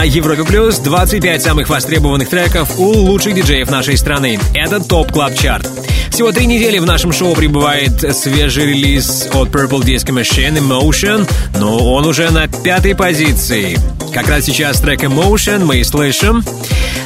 [0.10, 4.40] Европе Плюс 25 самых востребованных треков у лучших диджеев нашей страны.
[4.56, 5.70] Это Top Club Chart.
[6.10, 11.30] Всего три недели в нашем шоу пребывает свежий релиз от Purple Disco Machine Emotion,
[11.60, 13.78] но он уже на пятой позиции.
[14.12, 16.44] Как раз сейчас трек Emotion мы и слышим.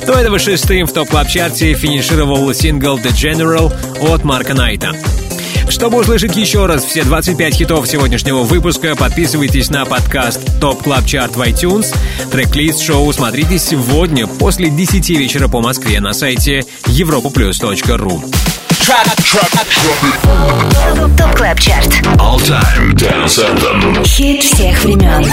[0.08, 4.96] До этого шестым в Top Club Chart е финишировал сингл The General от Марка Найта.
[5.70, 11.34] Чтобы услышать еще раз все 25 хитов сегодняшнего выпуска, подписывайтесь на подкаст Top Club Chart
[11.34, 11.94] в iTunes–
[12.34, 18.24] Трек-лист шоу смотрите сегодня после 10 вечера по Москве на сайте europaplus.ru.
[21.16, 21.88] ТОП КЛАБ ЧАРТ
[22.18, 24.04] All Time Dance Anthem.
[24.04, 25.24] Хит всех времен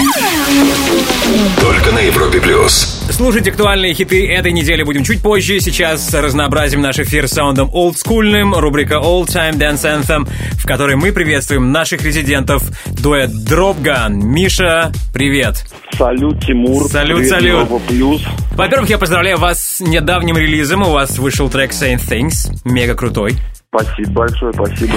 [1.59, 3.01] Только на Европе плюс.
[3.11, 5.59] Слушать актуальные хиты этой недели будем чуть позже.
[5.61, 8.55] Сейчас разнообразим наш эфир саундом олдскульным.
[8.55, 10.29] Рубрика Old Time Dance Anthem,
[10.59, 12.63] в которой мы приветствуем наших резидентов.
[12.89, 14.11] Дуэт Dropgun.
[14.11, 15.65] Миша, привет.
[16.01, 16.89] Салют, Тимур.
[16.89, 17.83] Салют, Привет, салют.
[17.87, 18.23] Плюс.
[18.57, 20.81] Во-первых, я поздравляю вас с недавним релизом.
[20.81, 22.51] У вас вышел трек Saying Things.
[22.65, 23.35] Мега крутой.
[23.69, 24.95] Спасибо большое, спасибо.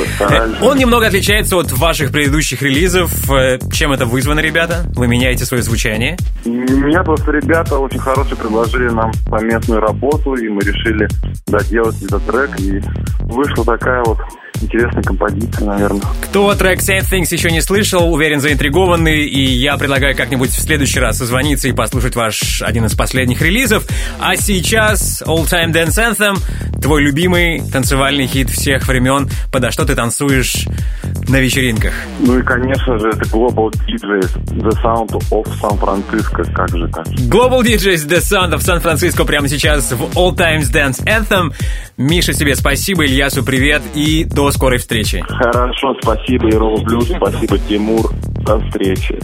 [0.62, 3.12] Он немного отличается от ваших предыдущих релизов.
[3.30, 4.86] Э, Чем это вызвано, ребята?
[4.96, 6.16] Вы меняете свое звучание?
[6.46, 11.10] Меня просто ребята очень хорошие предложили нам совместную работу, и мы решили
[11.48, 12.82] доделать этот трек, и
[13.26, 14.20] вышла такая вот
[14.64, 16.02] интересная композиция, наверное.
[16.24, 21.00] Кто трек Saying Things еще не слышал, уверен, заинтригованный, и я предлагаю как-нибудь в следующий
[21.00, 23.86] раз созвониться и послушать ваш один из последних релизов.
[24.20, 29.96] А сейчас All Time Dance Anthem, твой любимый танцевальный хит всех времен, подо что ты
[29.96, 30.68] танцуешь
[31.28, 31.94] на вечеринках.
[32.20, 37.08] Ну и, конечно же, это Global DJs, The Sound of San Francisco, как же так?
[37.08, 41.54] Global DJs The Sound of Сан-Франциско прямо сейчас в All Times Dance Anthem.
[41.98, 45.24] Миша, тебе спасибо, Ильясу привет и до скорой встречи.
[45.28, 48.12] Хорошо, спасибо, Европа Плюс, спасибо, Тимур.
[48.46, 49.20] До встречи.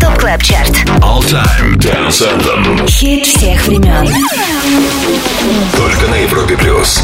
[0.00, 2.86] ТОП КЛАБ ЧАРТ All Time Dance Anthem.
[2.88, 4.06] Хит всех времен
[5.72, 7.02] Только на Европе плюс.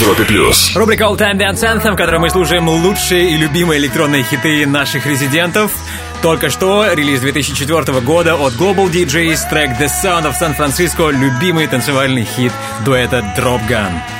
[0.00, 0.74] Европе плюс.
[0.74, 5.06] Рубрика All Time Dance Anthem, в которой мы слушаем лучшие и любимые электронные хиты наших
[5.06, 5.72] резидентов.
[6.22, 11.66] Только что релиз 2004 года от Global DJs трек The Sound of San Francisco, любимый
[11.66, 12.52] танцевальный хит
[12.84, 14.19] дуэта Drop Gun.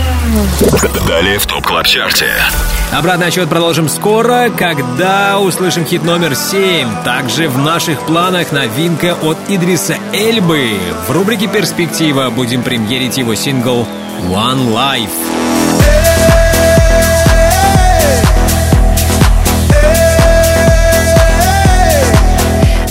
[1.07, 2.31] Далее в Top Club Chart е.
[2.93, 7.03] Обратный отсчет продолжим скоро, когда услышим хит номер 7.
[7.03, 10.79] Также в наших планах новинка от Идриса Эльбы.
[11.07, 13.85] В рубрике «Перспектива» будем премьерить его сингл
[14.29, 15.50] «One Life».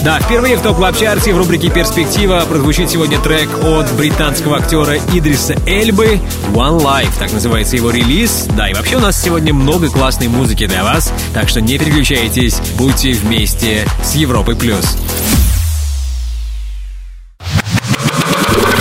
[0.03, 4.57] Да, впервые в Top Club Chart е в рубрике «Перспектива» прозвучит сегодня трек от британского
[4.57, 6.19] актера Идриса Эльбы
[6.55, 8.47] «One Life», так называется его релиз.
[8.57, 12.61] Да, и вообще у нас сегодня много классной музыки для вас, так что не переключайтесь,
[12.79, 14.57] будьте вместе с Европой+.
[14.57, 14.97] плюс.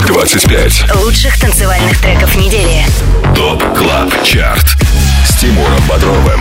[0.06, 0.94] 25.
[1.02, 2.84] Лучших танцевальных треков недели.
[3.36, 4.76] Top Club Chart.
[5.40, 6.40] Тимуром Бодровым.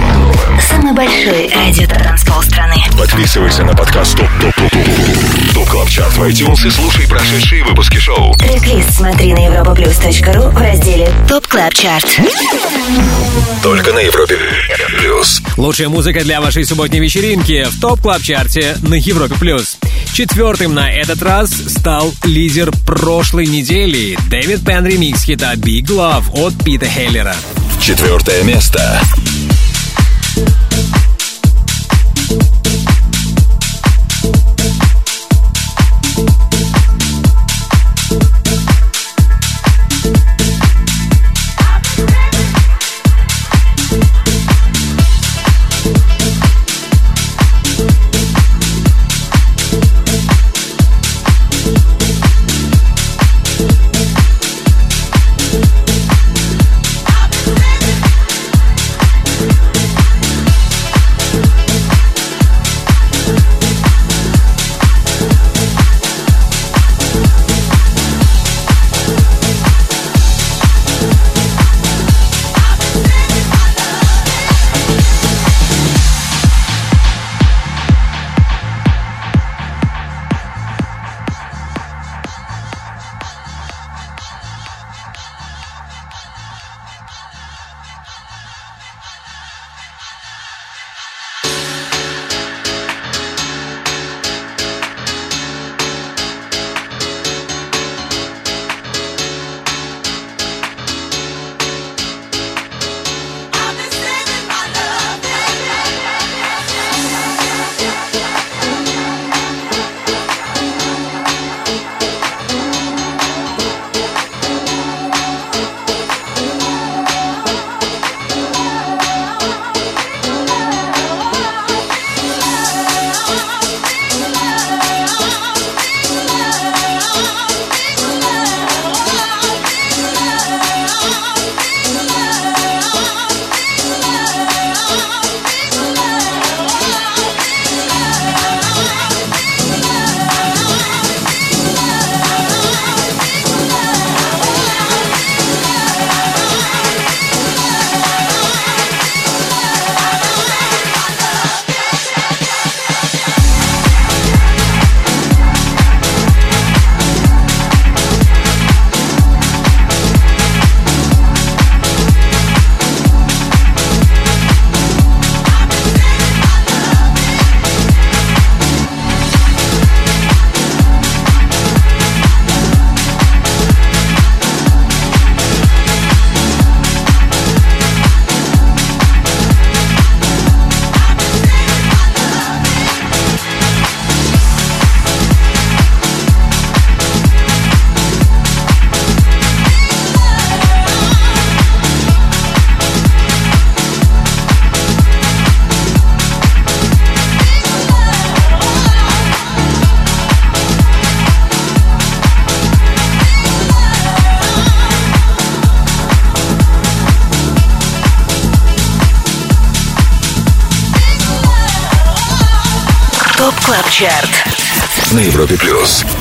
[0.59, 2.75] Самый большой радио-танцпол страны.
[2.97, 7.63] Подписывайся на подкаст Top Top Top Top Top Club Chart в iTunes и слушай прошедшие
[7.63, 8.33] выпуски шоу.
[8.33, 12.19] Трек-лист смотри на europaplus.ru в разделе Top Club Chart.
[13.63, 14.37] Только на Европе
[14.97, 15.41] Плюс.
[15.55, 19.35] Лучшая музыка для вашей субботней вечеринки в Top Club Chart е на Европе+.
[19.35, 19.77] плюс.
[20.13, 26.53] Четвертым на этот раз стал лидер прошлой недели Дэвид Пен ремикс хита Big Love от
[26.65, 27.35] Пита Хеллера.
[27.79, 28.88] Четвертое место.
[32.29, 32.58] ТОП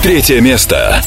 [0.02, 1.02] Третье место.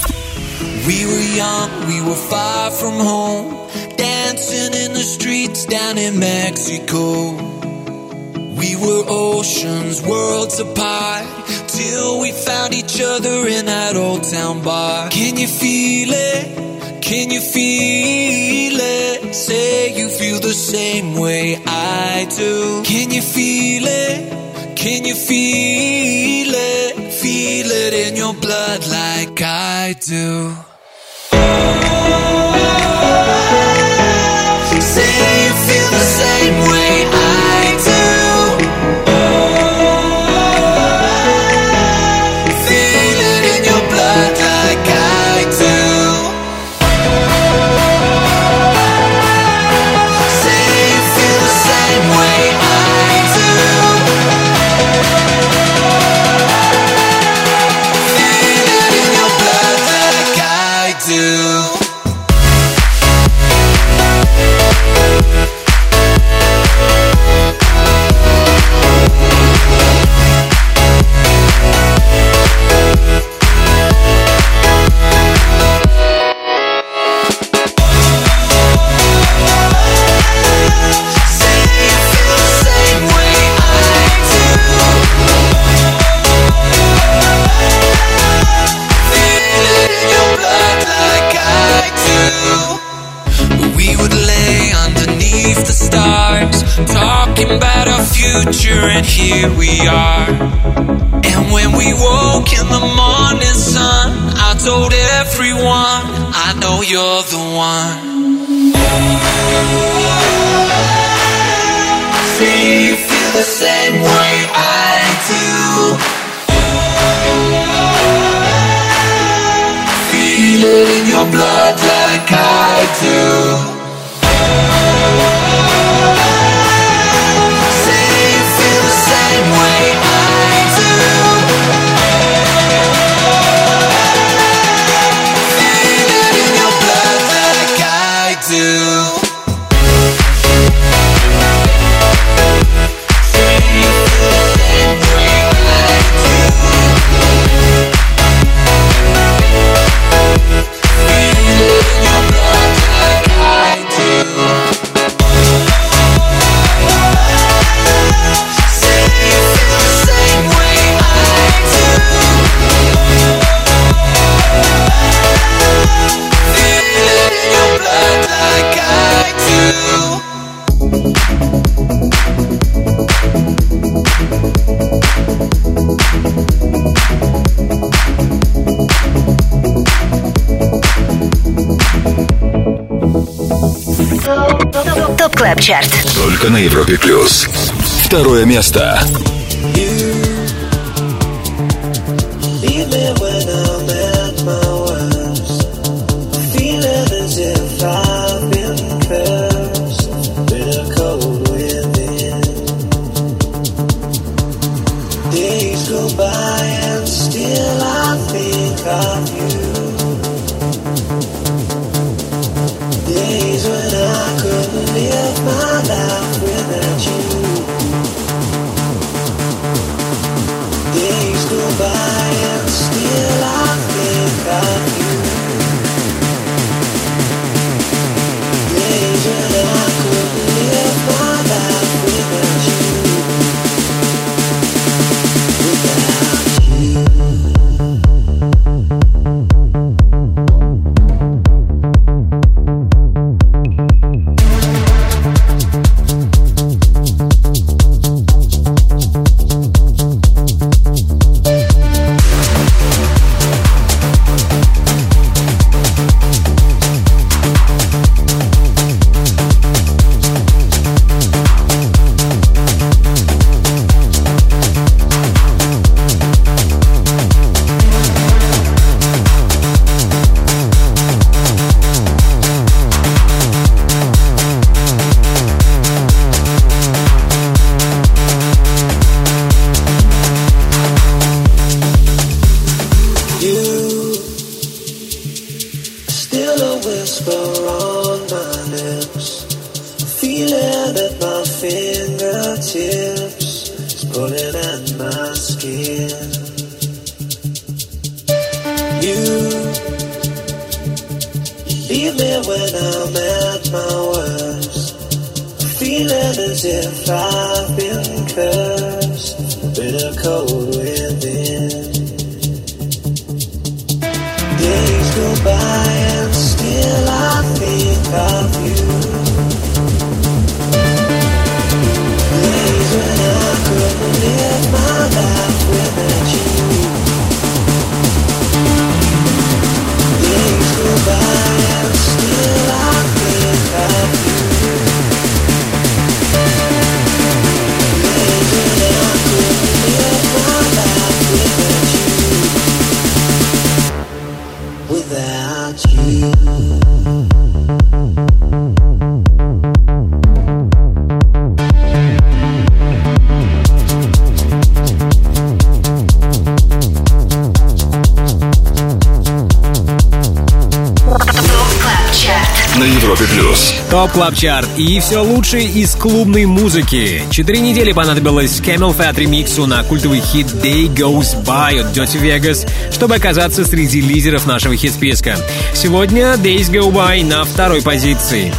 [364.12, 367.22] Top Club Chart и все лучшее из клубной музыки.
[367.30, 373.16] Четыре недели понадобилось CamelPhat ремиксу на культовый хит Day Goes By от Dirty Vegas, чтобы
[373.16, 375.38] оказаться среди лидеров нашего хит-списка.
[375.74, 378.54] Сегодня Days Go By на второй позиции.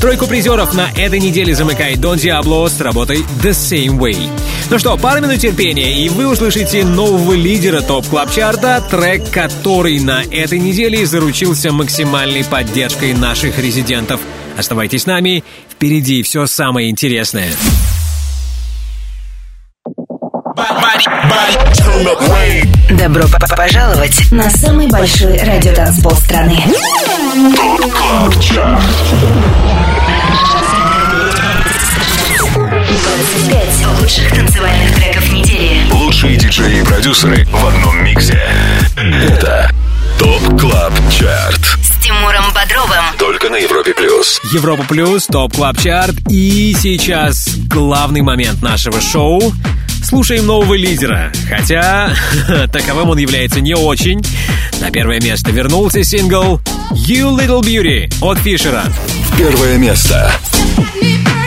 [0.00, 4.16] Тройку призеров на этой неделе замыкает Дон Диабло с работой The Same Way.
[4.70, 9.30] Ну что, пару минут терпения, и вы услышите нового лидера Top Club Chart а трек,
[9.30, 14.20] который на этой неделе заручился максимальной поддержкой наших резидентов.
[14.58, 17.48] Оставайтесь с нами, впереди все самое интересное.
[22.90, 26.60] Добро п- п- пожаловать на самый большой радиотанцпол страны.
[32.58, 35.90] 25 лучших танцевальных треков недели.
[35.92, 38.40] Лучшие диджеи и продюсеры в одном миксе.
[38.96, 39.70] Это
[40.18, 41.77] Top Club Chart.
[42.08, 43.04] Тимуром Бодровым.
[43.18, 44.40] Только на Европе Плюс.
[44.54, 46.14] Европа Плюс, Top Club Chart.
[46.30, 49.52] И сейчас главный момент нашего шоу.
[50.02, 51.30] Слушаем нового лидера.
[51.50, 52.14] Хотя
[52.72, 54.22] таковым он является не очень.
[54.80, 56.62] На первое место вернулся сингл
[56.92, 58.84] You Little Beauty от Фишера.
[59.36, 60.32] Первое место.
[60.96, 61.37] На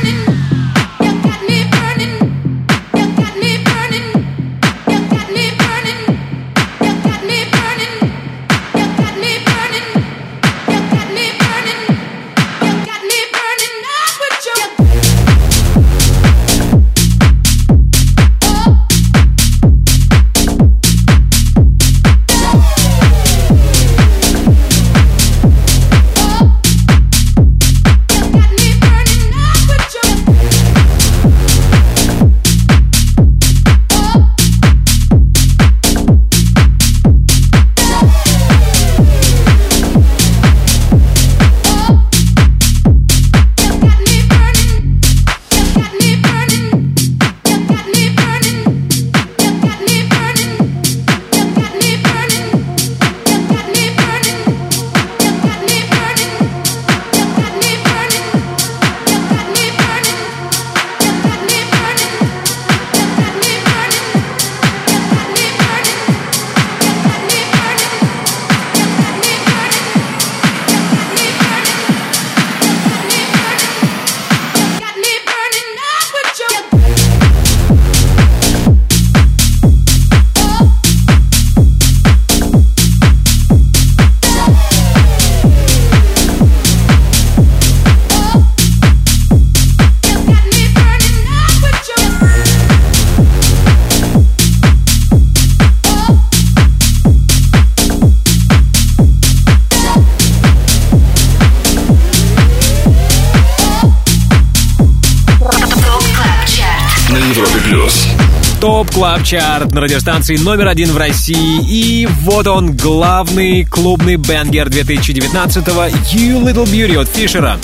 [109.22, 111.60] Club Chart на радиостанции номер один в России.
[111.68, 117.60] И вот он, главный клубный banger 2019-го You Little Beauty от Фишера.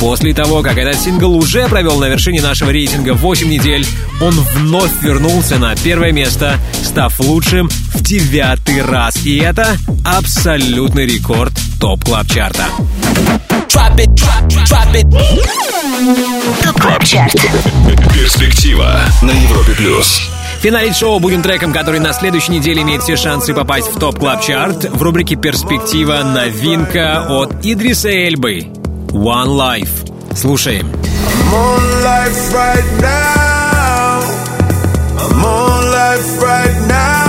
[0.00, 3.86] После того, как этот сингл уже провел на вершине нашего рейтинга 8 недель,
[4.20, 9.24] он вновь вернулся на первое место, став лучшим в девятый раз.
[9.24, 12.64] И это абсолютный рекорд Top Club Chart а.
[18.12, 20.35] Перспектива на Европе Плюс.
[20.66, 24.42] Финалить шоу будем треком, который на следующей неделе имеет все шансы попасть в топ клаб
[24.42, 26.22] чарт в рубрике «Перспектива.
[26.24, 28.62] Новинка» от Идриса Эльбы.
[29.12, 30.34] One Life.
[30.34, 30.90] Слушаем.
[30.90, 31.54] I'm
[35.44, 37.25] on life right now.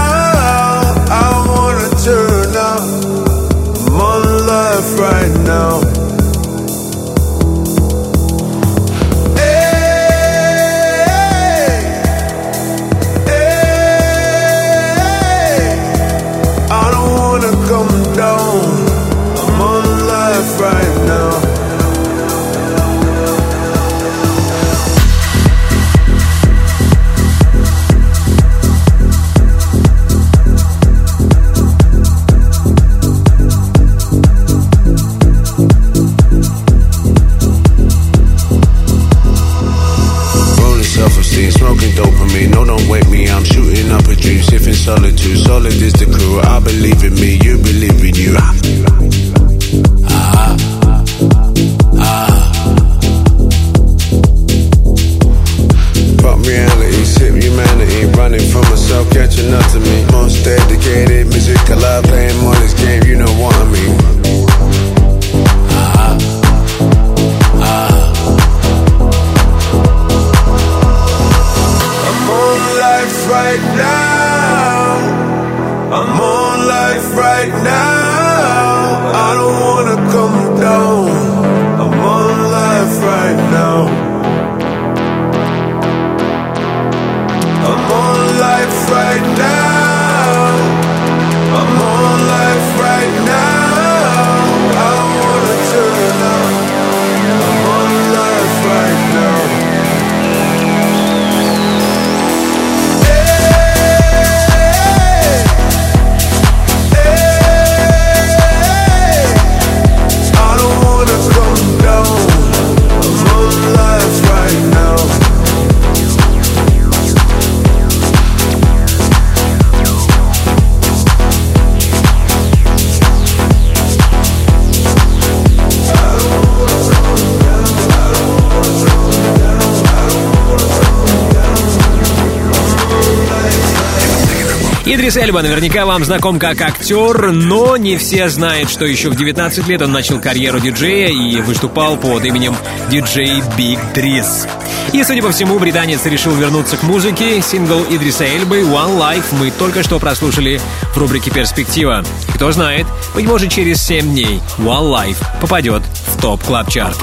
[135.28, 139.82] Эльба наверняка вам знаком как актер, но не все знают, что еще в 19 лет
[139.82, 142.56] он начал карьеру диджея и выступал под именем
[142.90, 144.48] диджей Биг Дрис.
[144.94, 147.42] И, судя по всему, британец решил вернуться к музыке.
[147.42, 150.62] Сингл Идриса Эльбы «One Life» мы только что прослушали
[150.94, 152.06] в рубрике «Перспектива».
[152.34, 155.84] Кто знает, быть может, через 7 дней «One Life» попадет
[156.16, 156.98] в Top Club Chart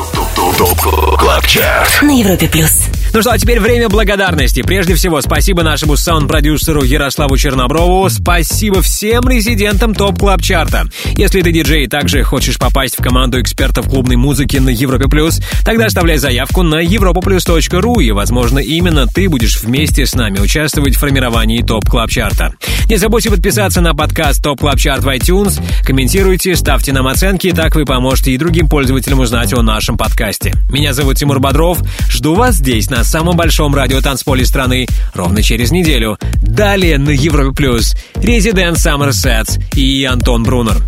[1.19, 2.03] Club Chart.
[2.03, 2.84] На Европе плюс.
[3.15, 4.62] Ну что, а теперь время благодарности.
[4.62, 8.11] Прежде всего, спасибо нашему саунд-продюсеру Ярославу Черноброву.
[8.11, 10.89] Спасибо всем резидентам Top Club Chart а.
[11.16, 15.41] Если ты диджей и также хочешь попасть в команду экспертов клубной музыки на Европе Плюс,
[15.65, 20.99] тогда оставляй заявку на europaplus.ru и, возможно, именно ты будешь вместе с нами участвовать в
[20.99, 22.55] формировании Top Club Chart а.
[22.89, 27.74] Не забудьте подписаться на подкаст Top Club Chart в iTunes, комментируйте, ставьте нам оценки, так
[27.74, 30.52] вы поможете и другим пользователям узнать о нашем подкасте.
[30.69, 31.78] Меня зовут Тимур Бодров.
[32.11, 36.19] Жду вас здесь, на самом большом радио танцполе страны, ровно через неделю.
[36.43, 40.82] Далее на Европе Плюс Резидент Саммерсетс и Антон Брунер.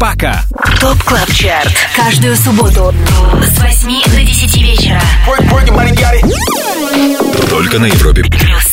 [0.00, 0.42] Пока!
[0.80, 1.72] Top Club Chart.
[1.94, 2.94] Каждую субботу
[3.44, 5.00] с 8 до 10 вечера.
[7.48, 8.71] Только на Европе Плюс.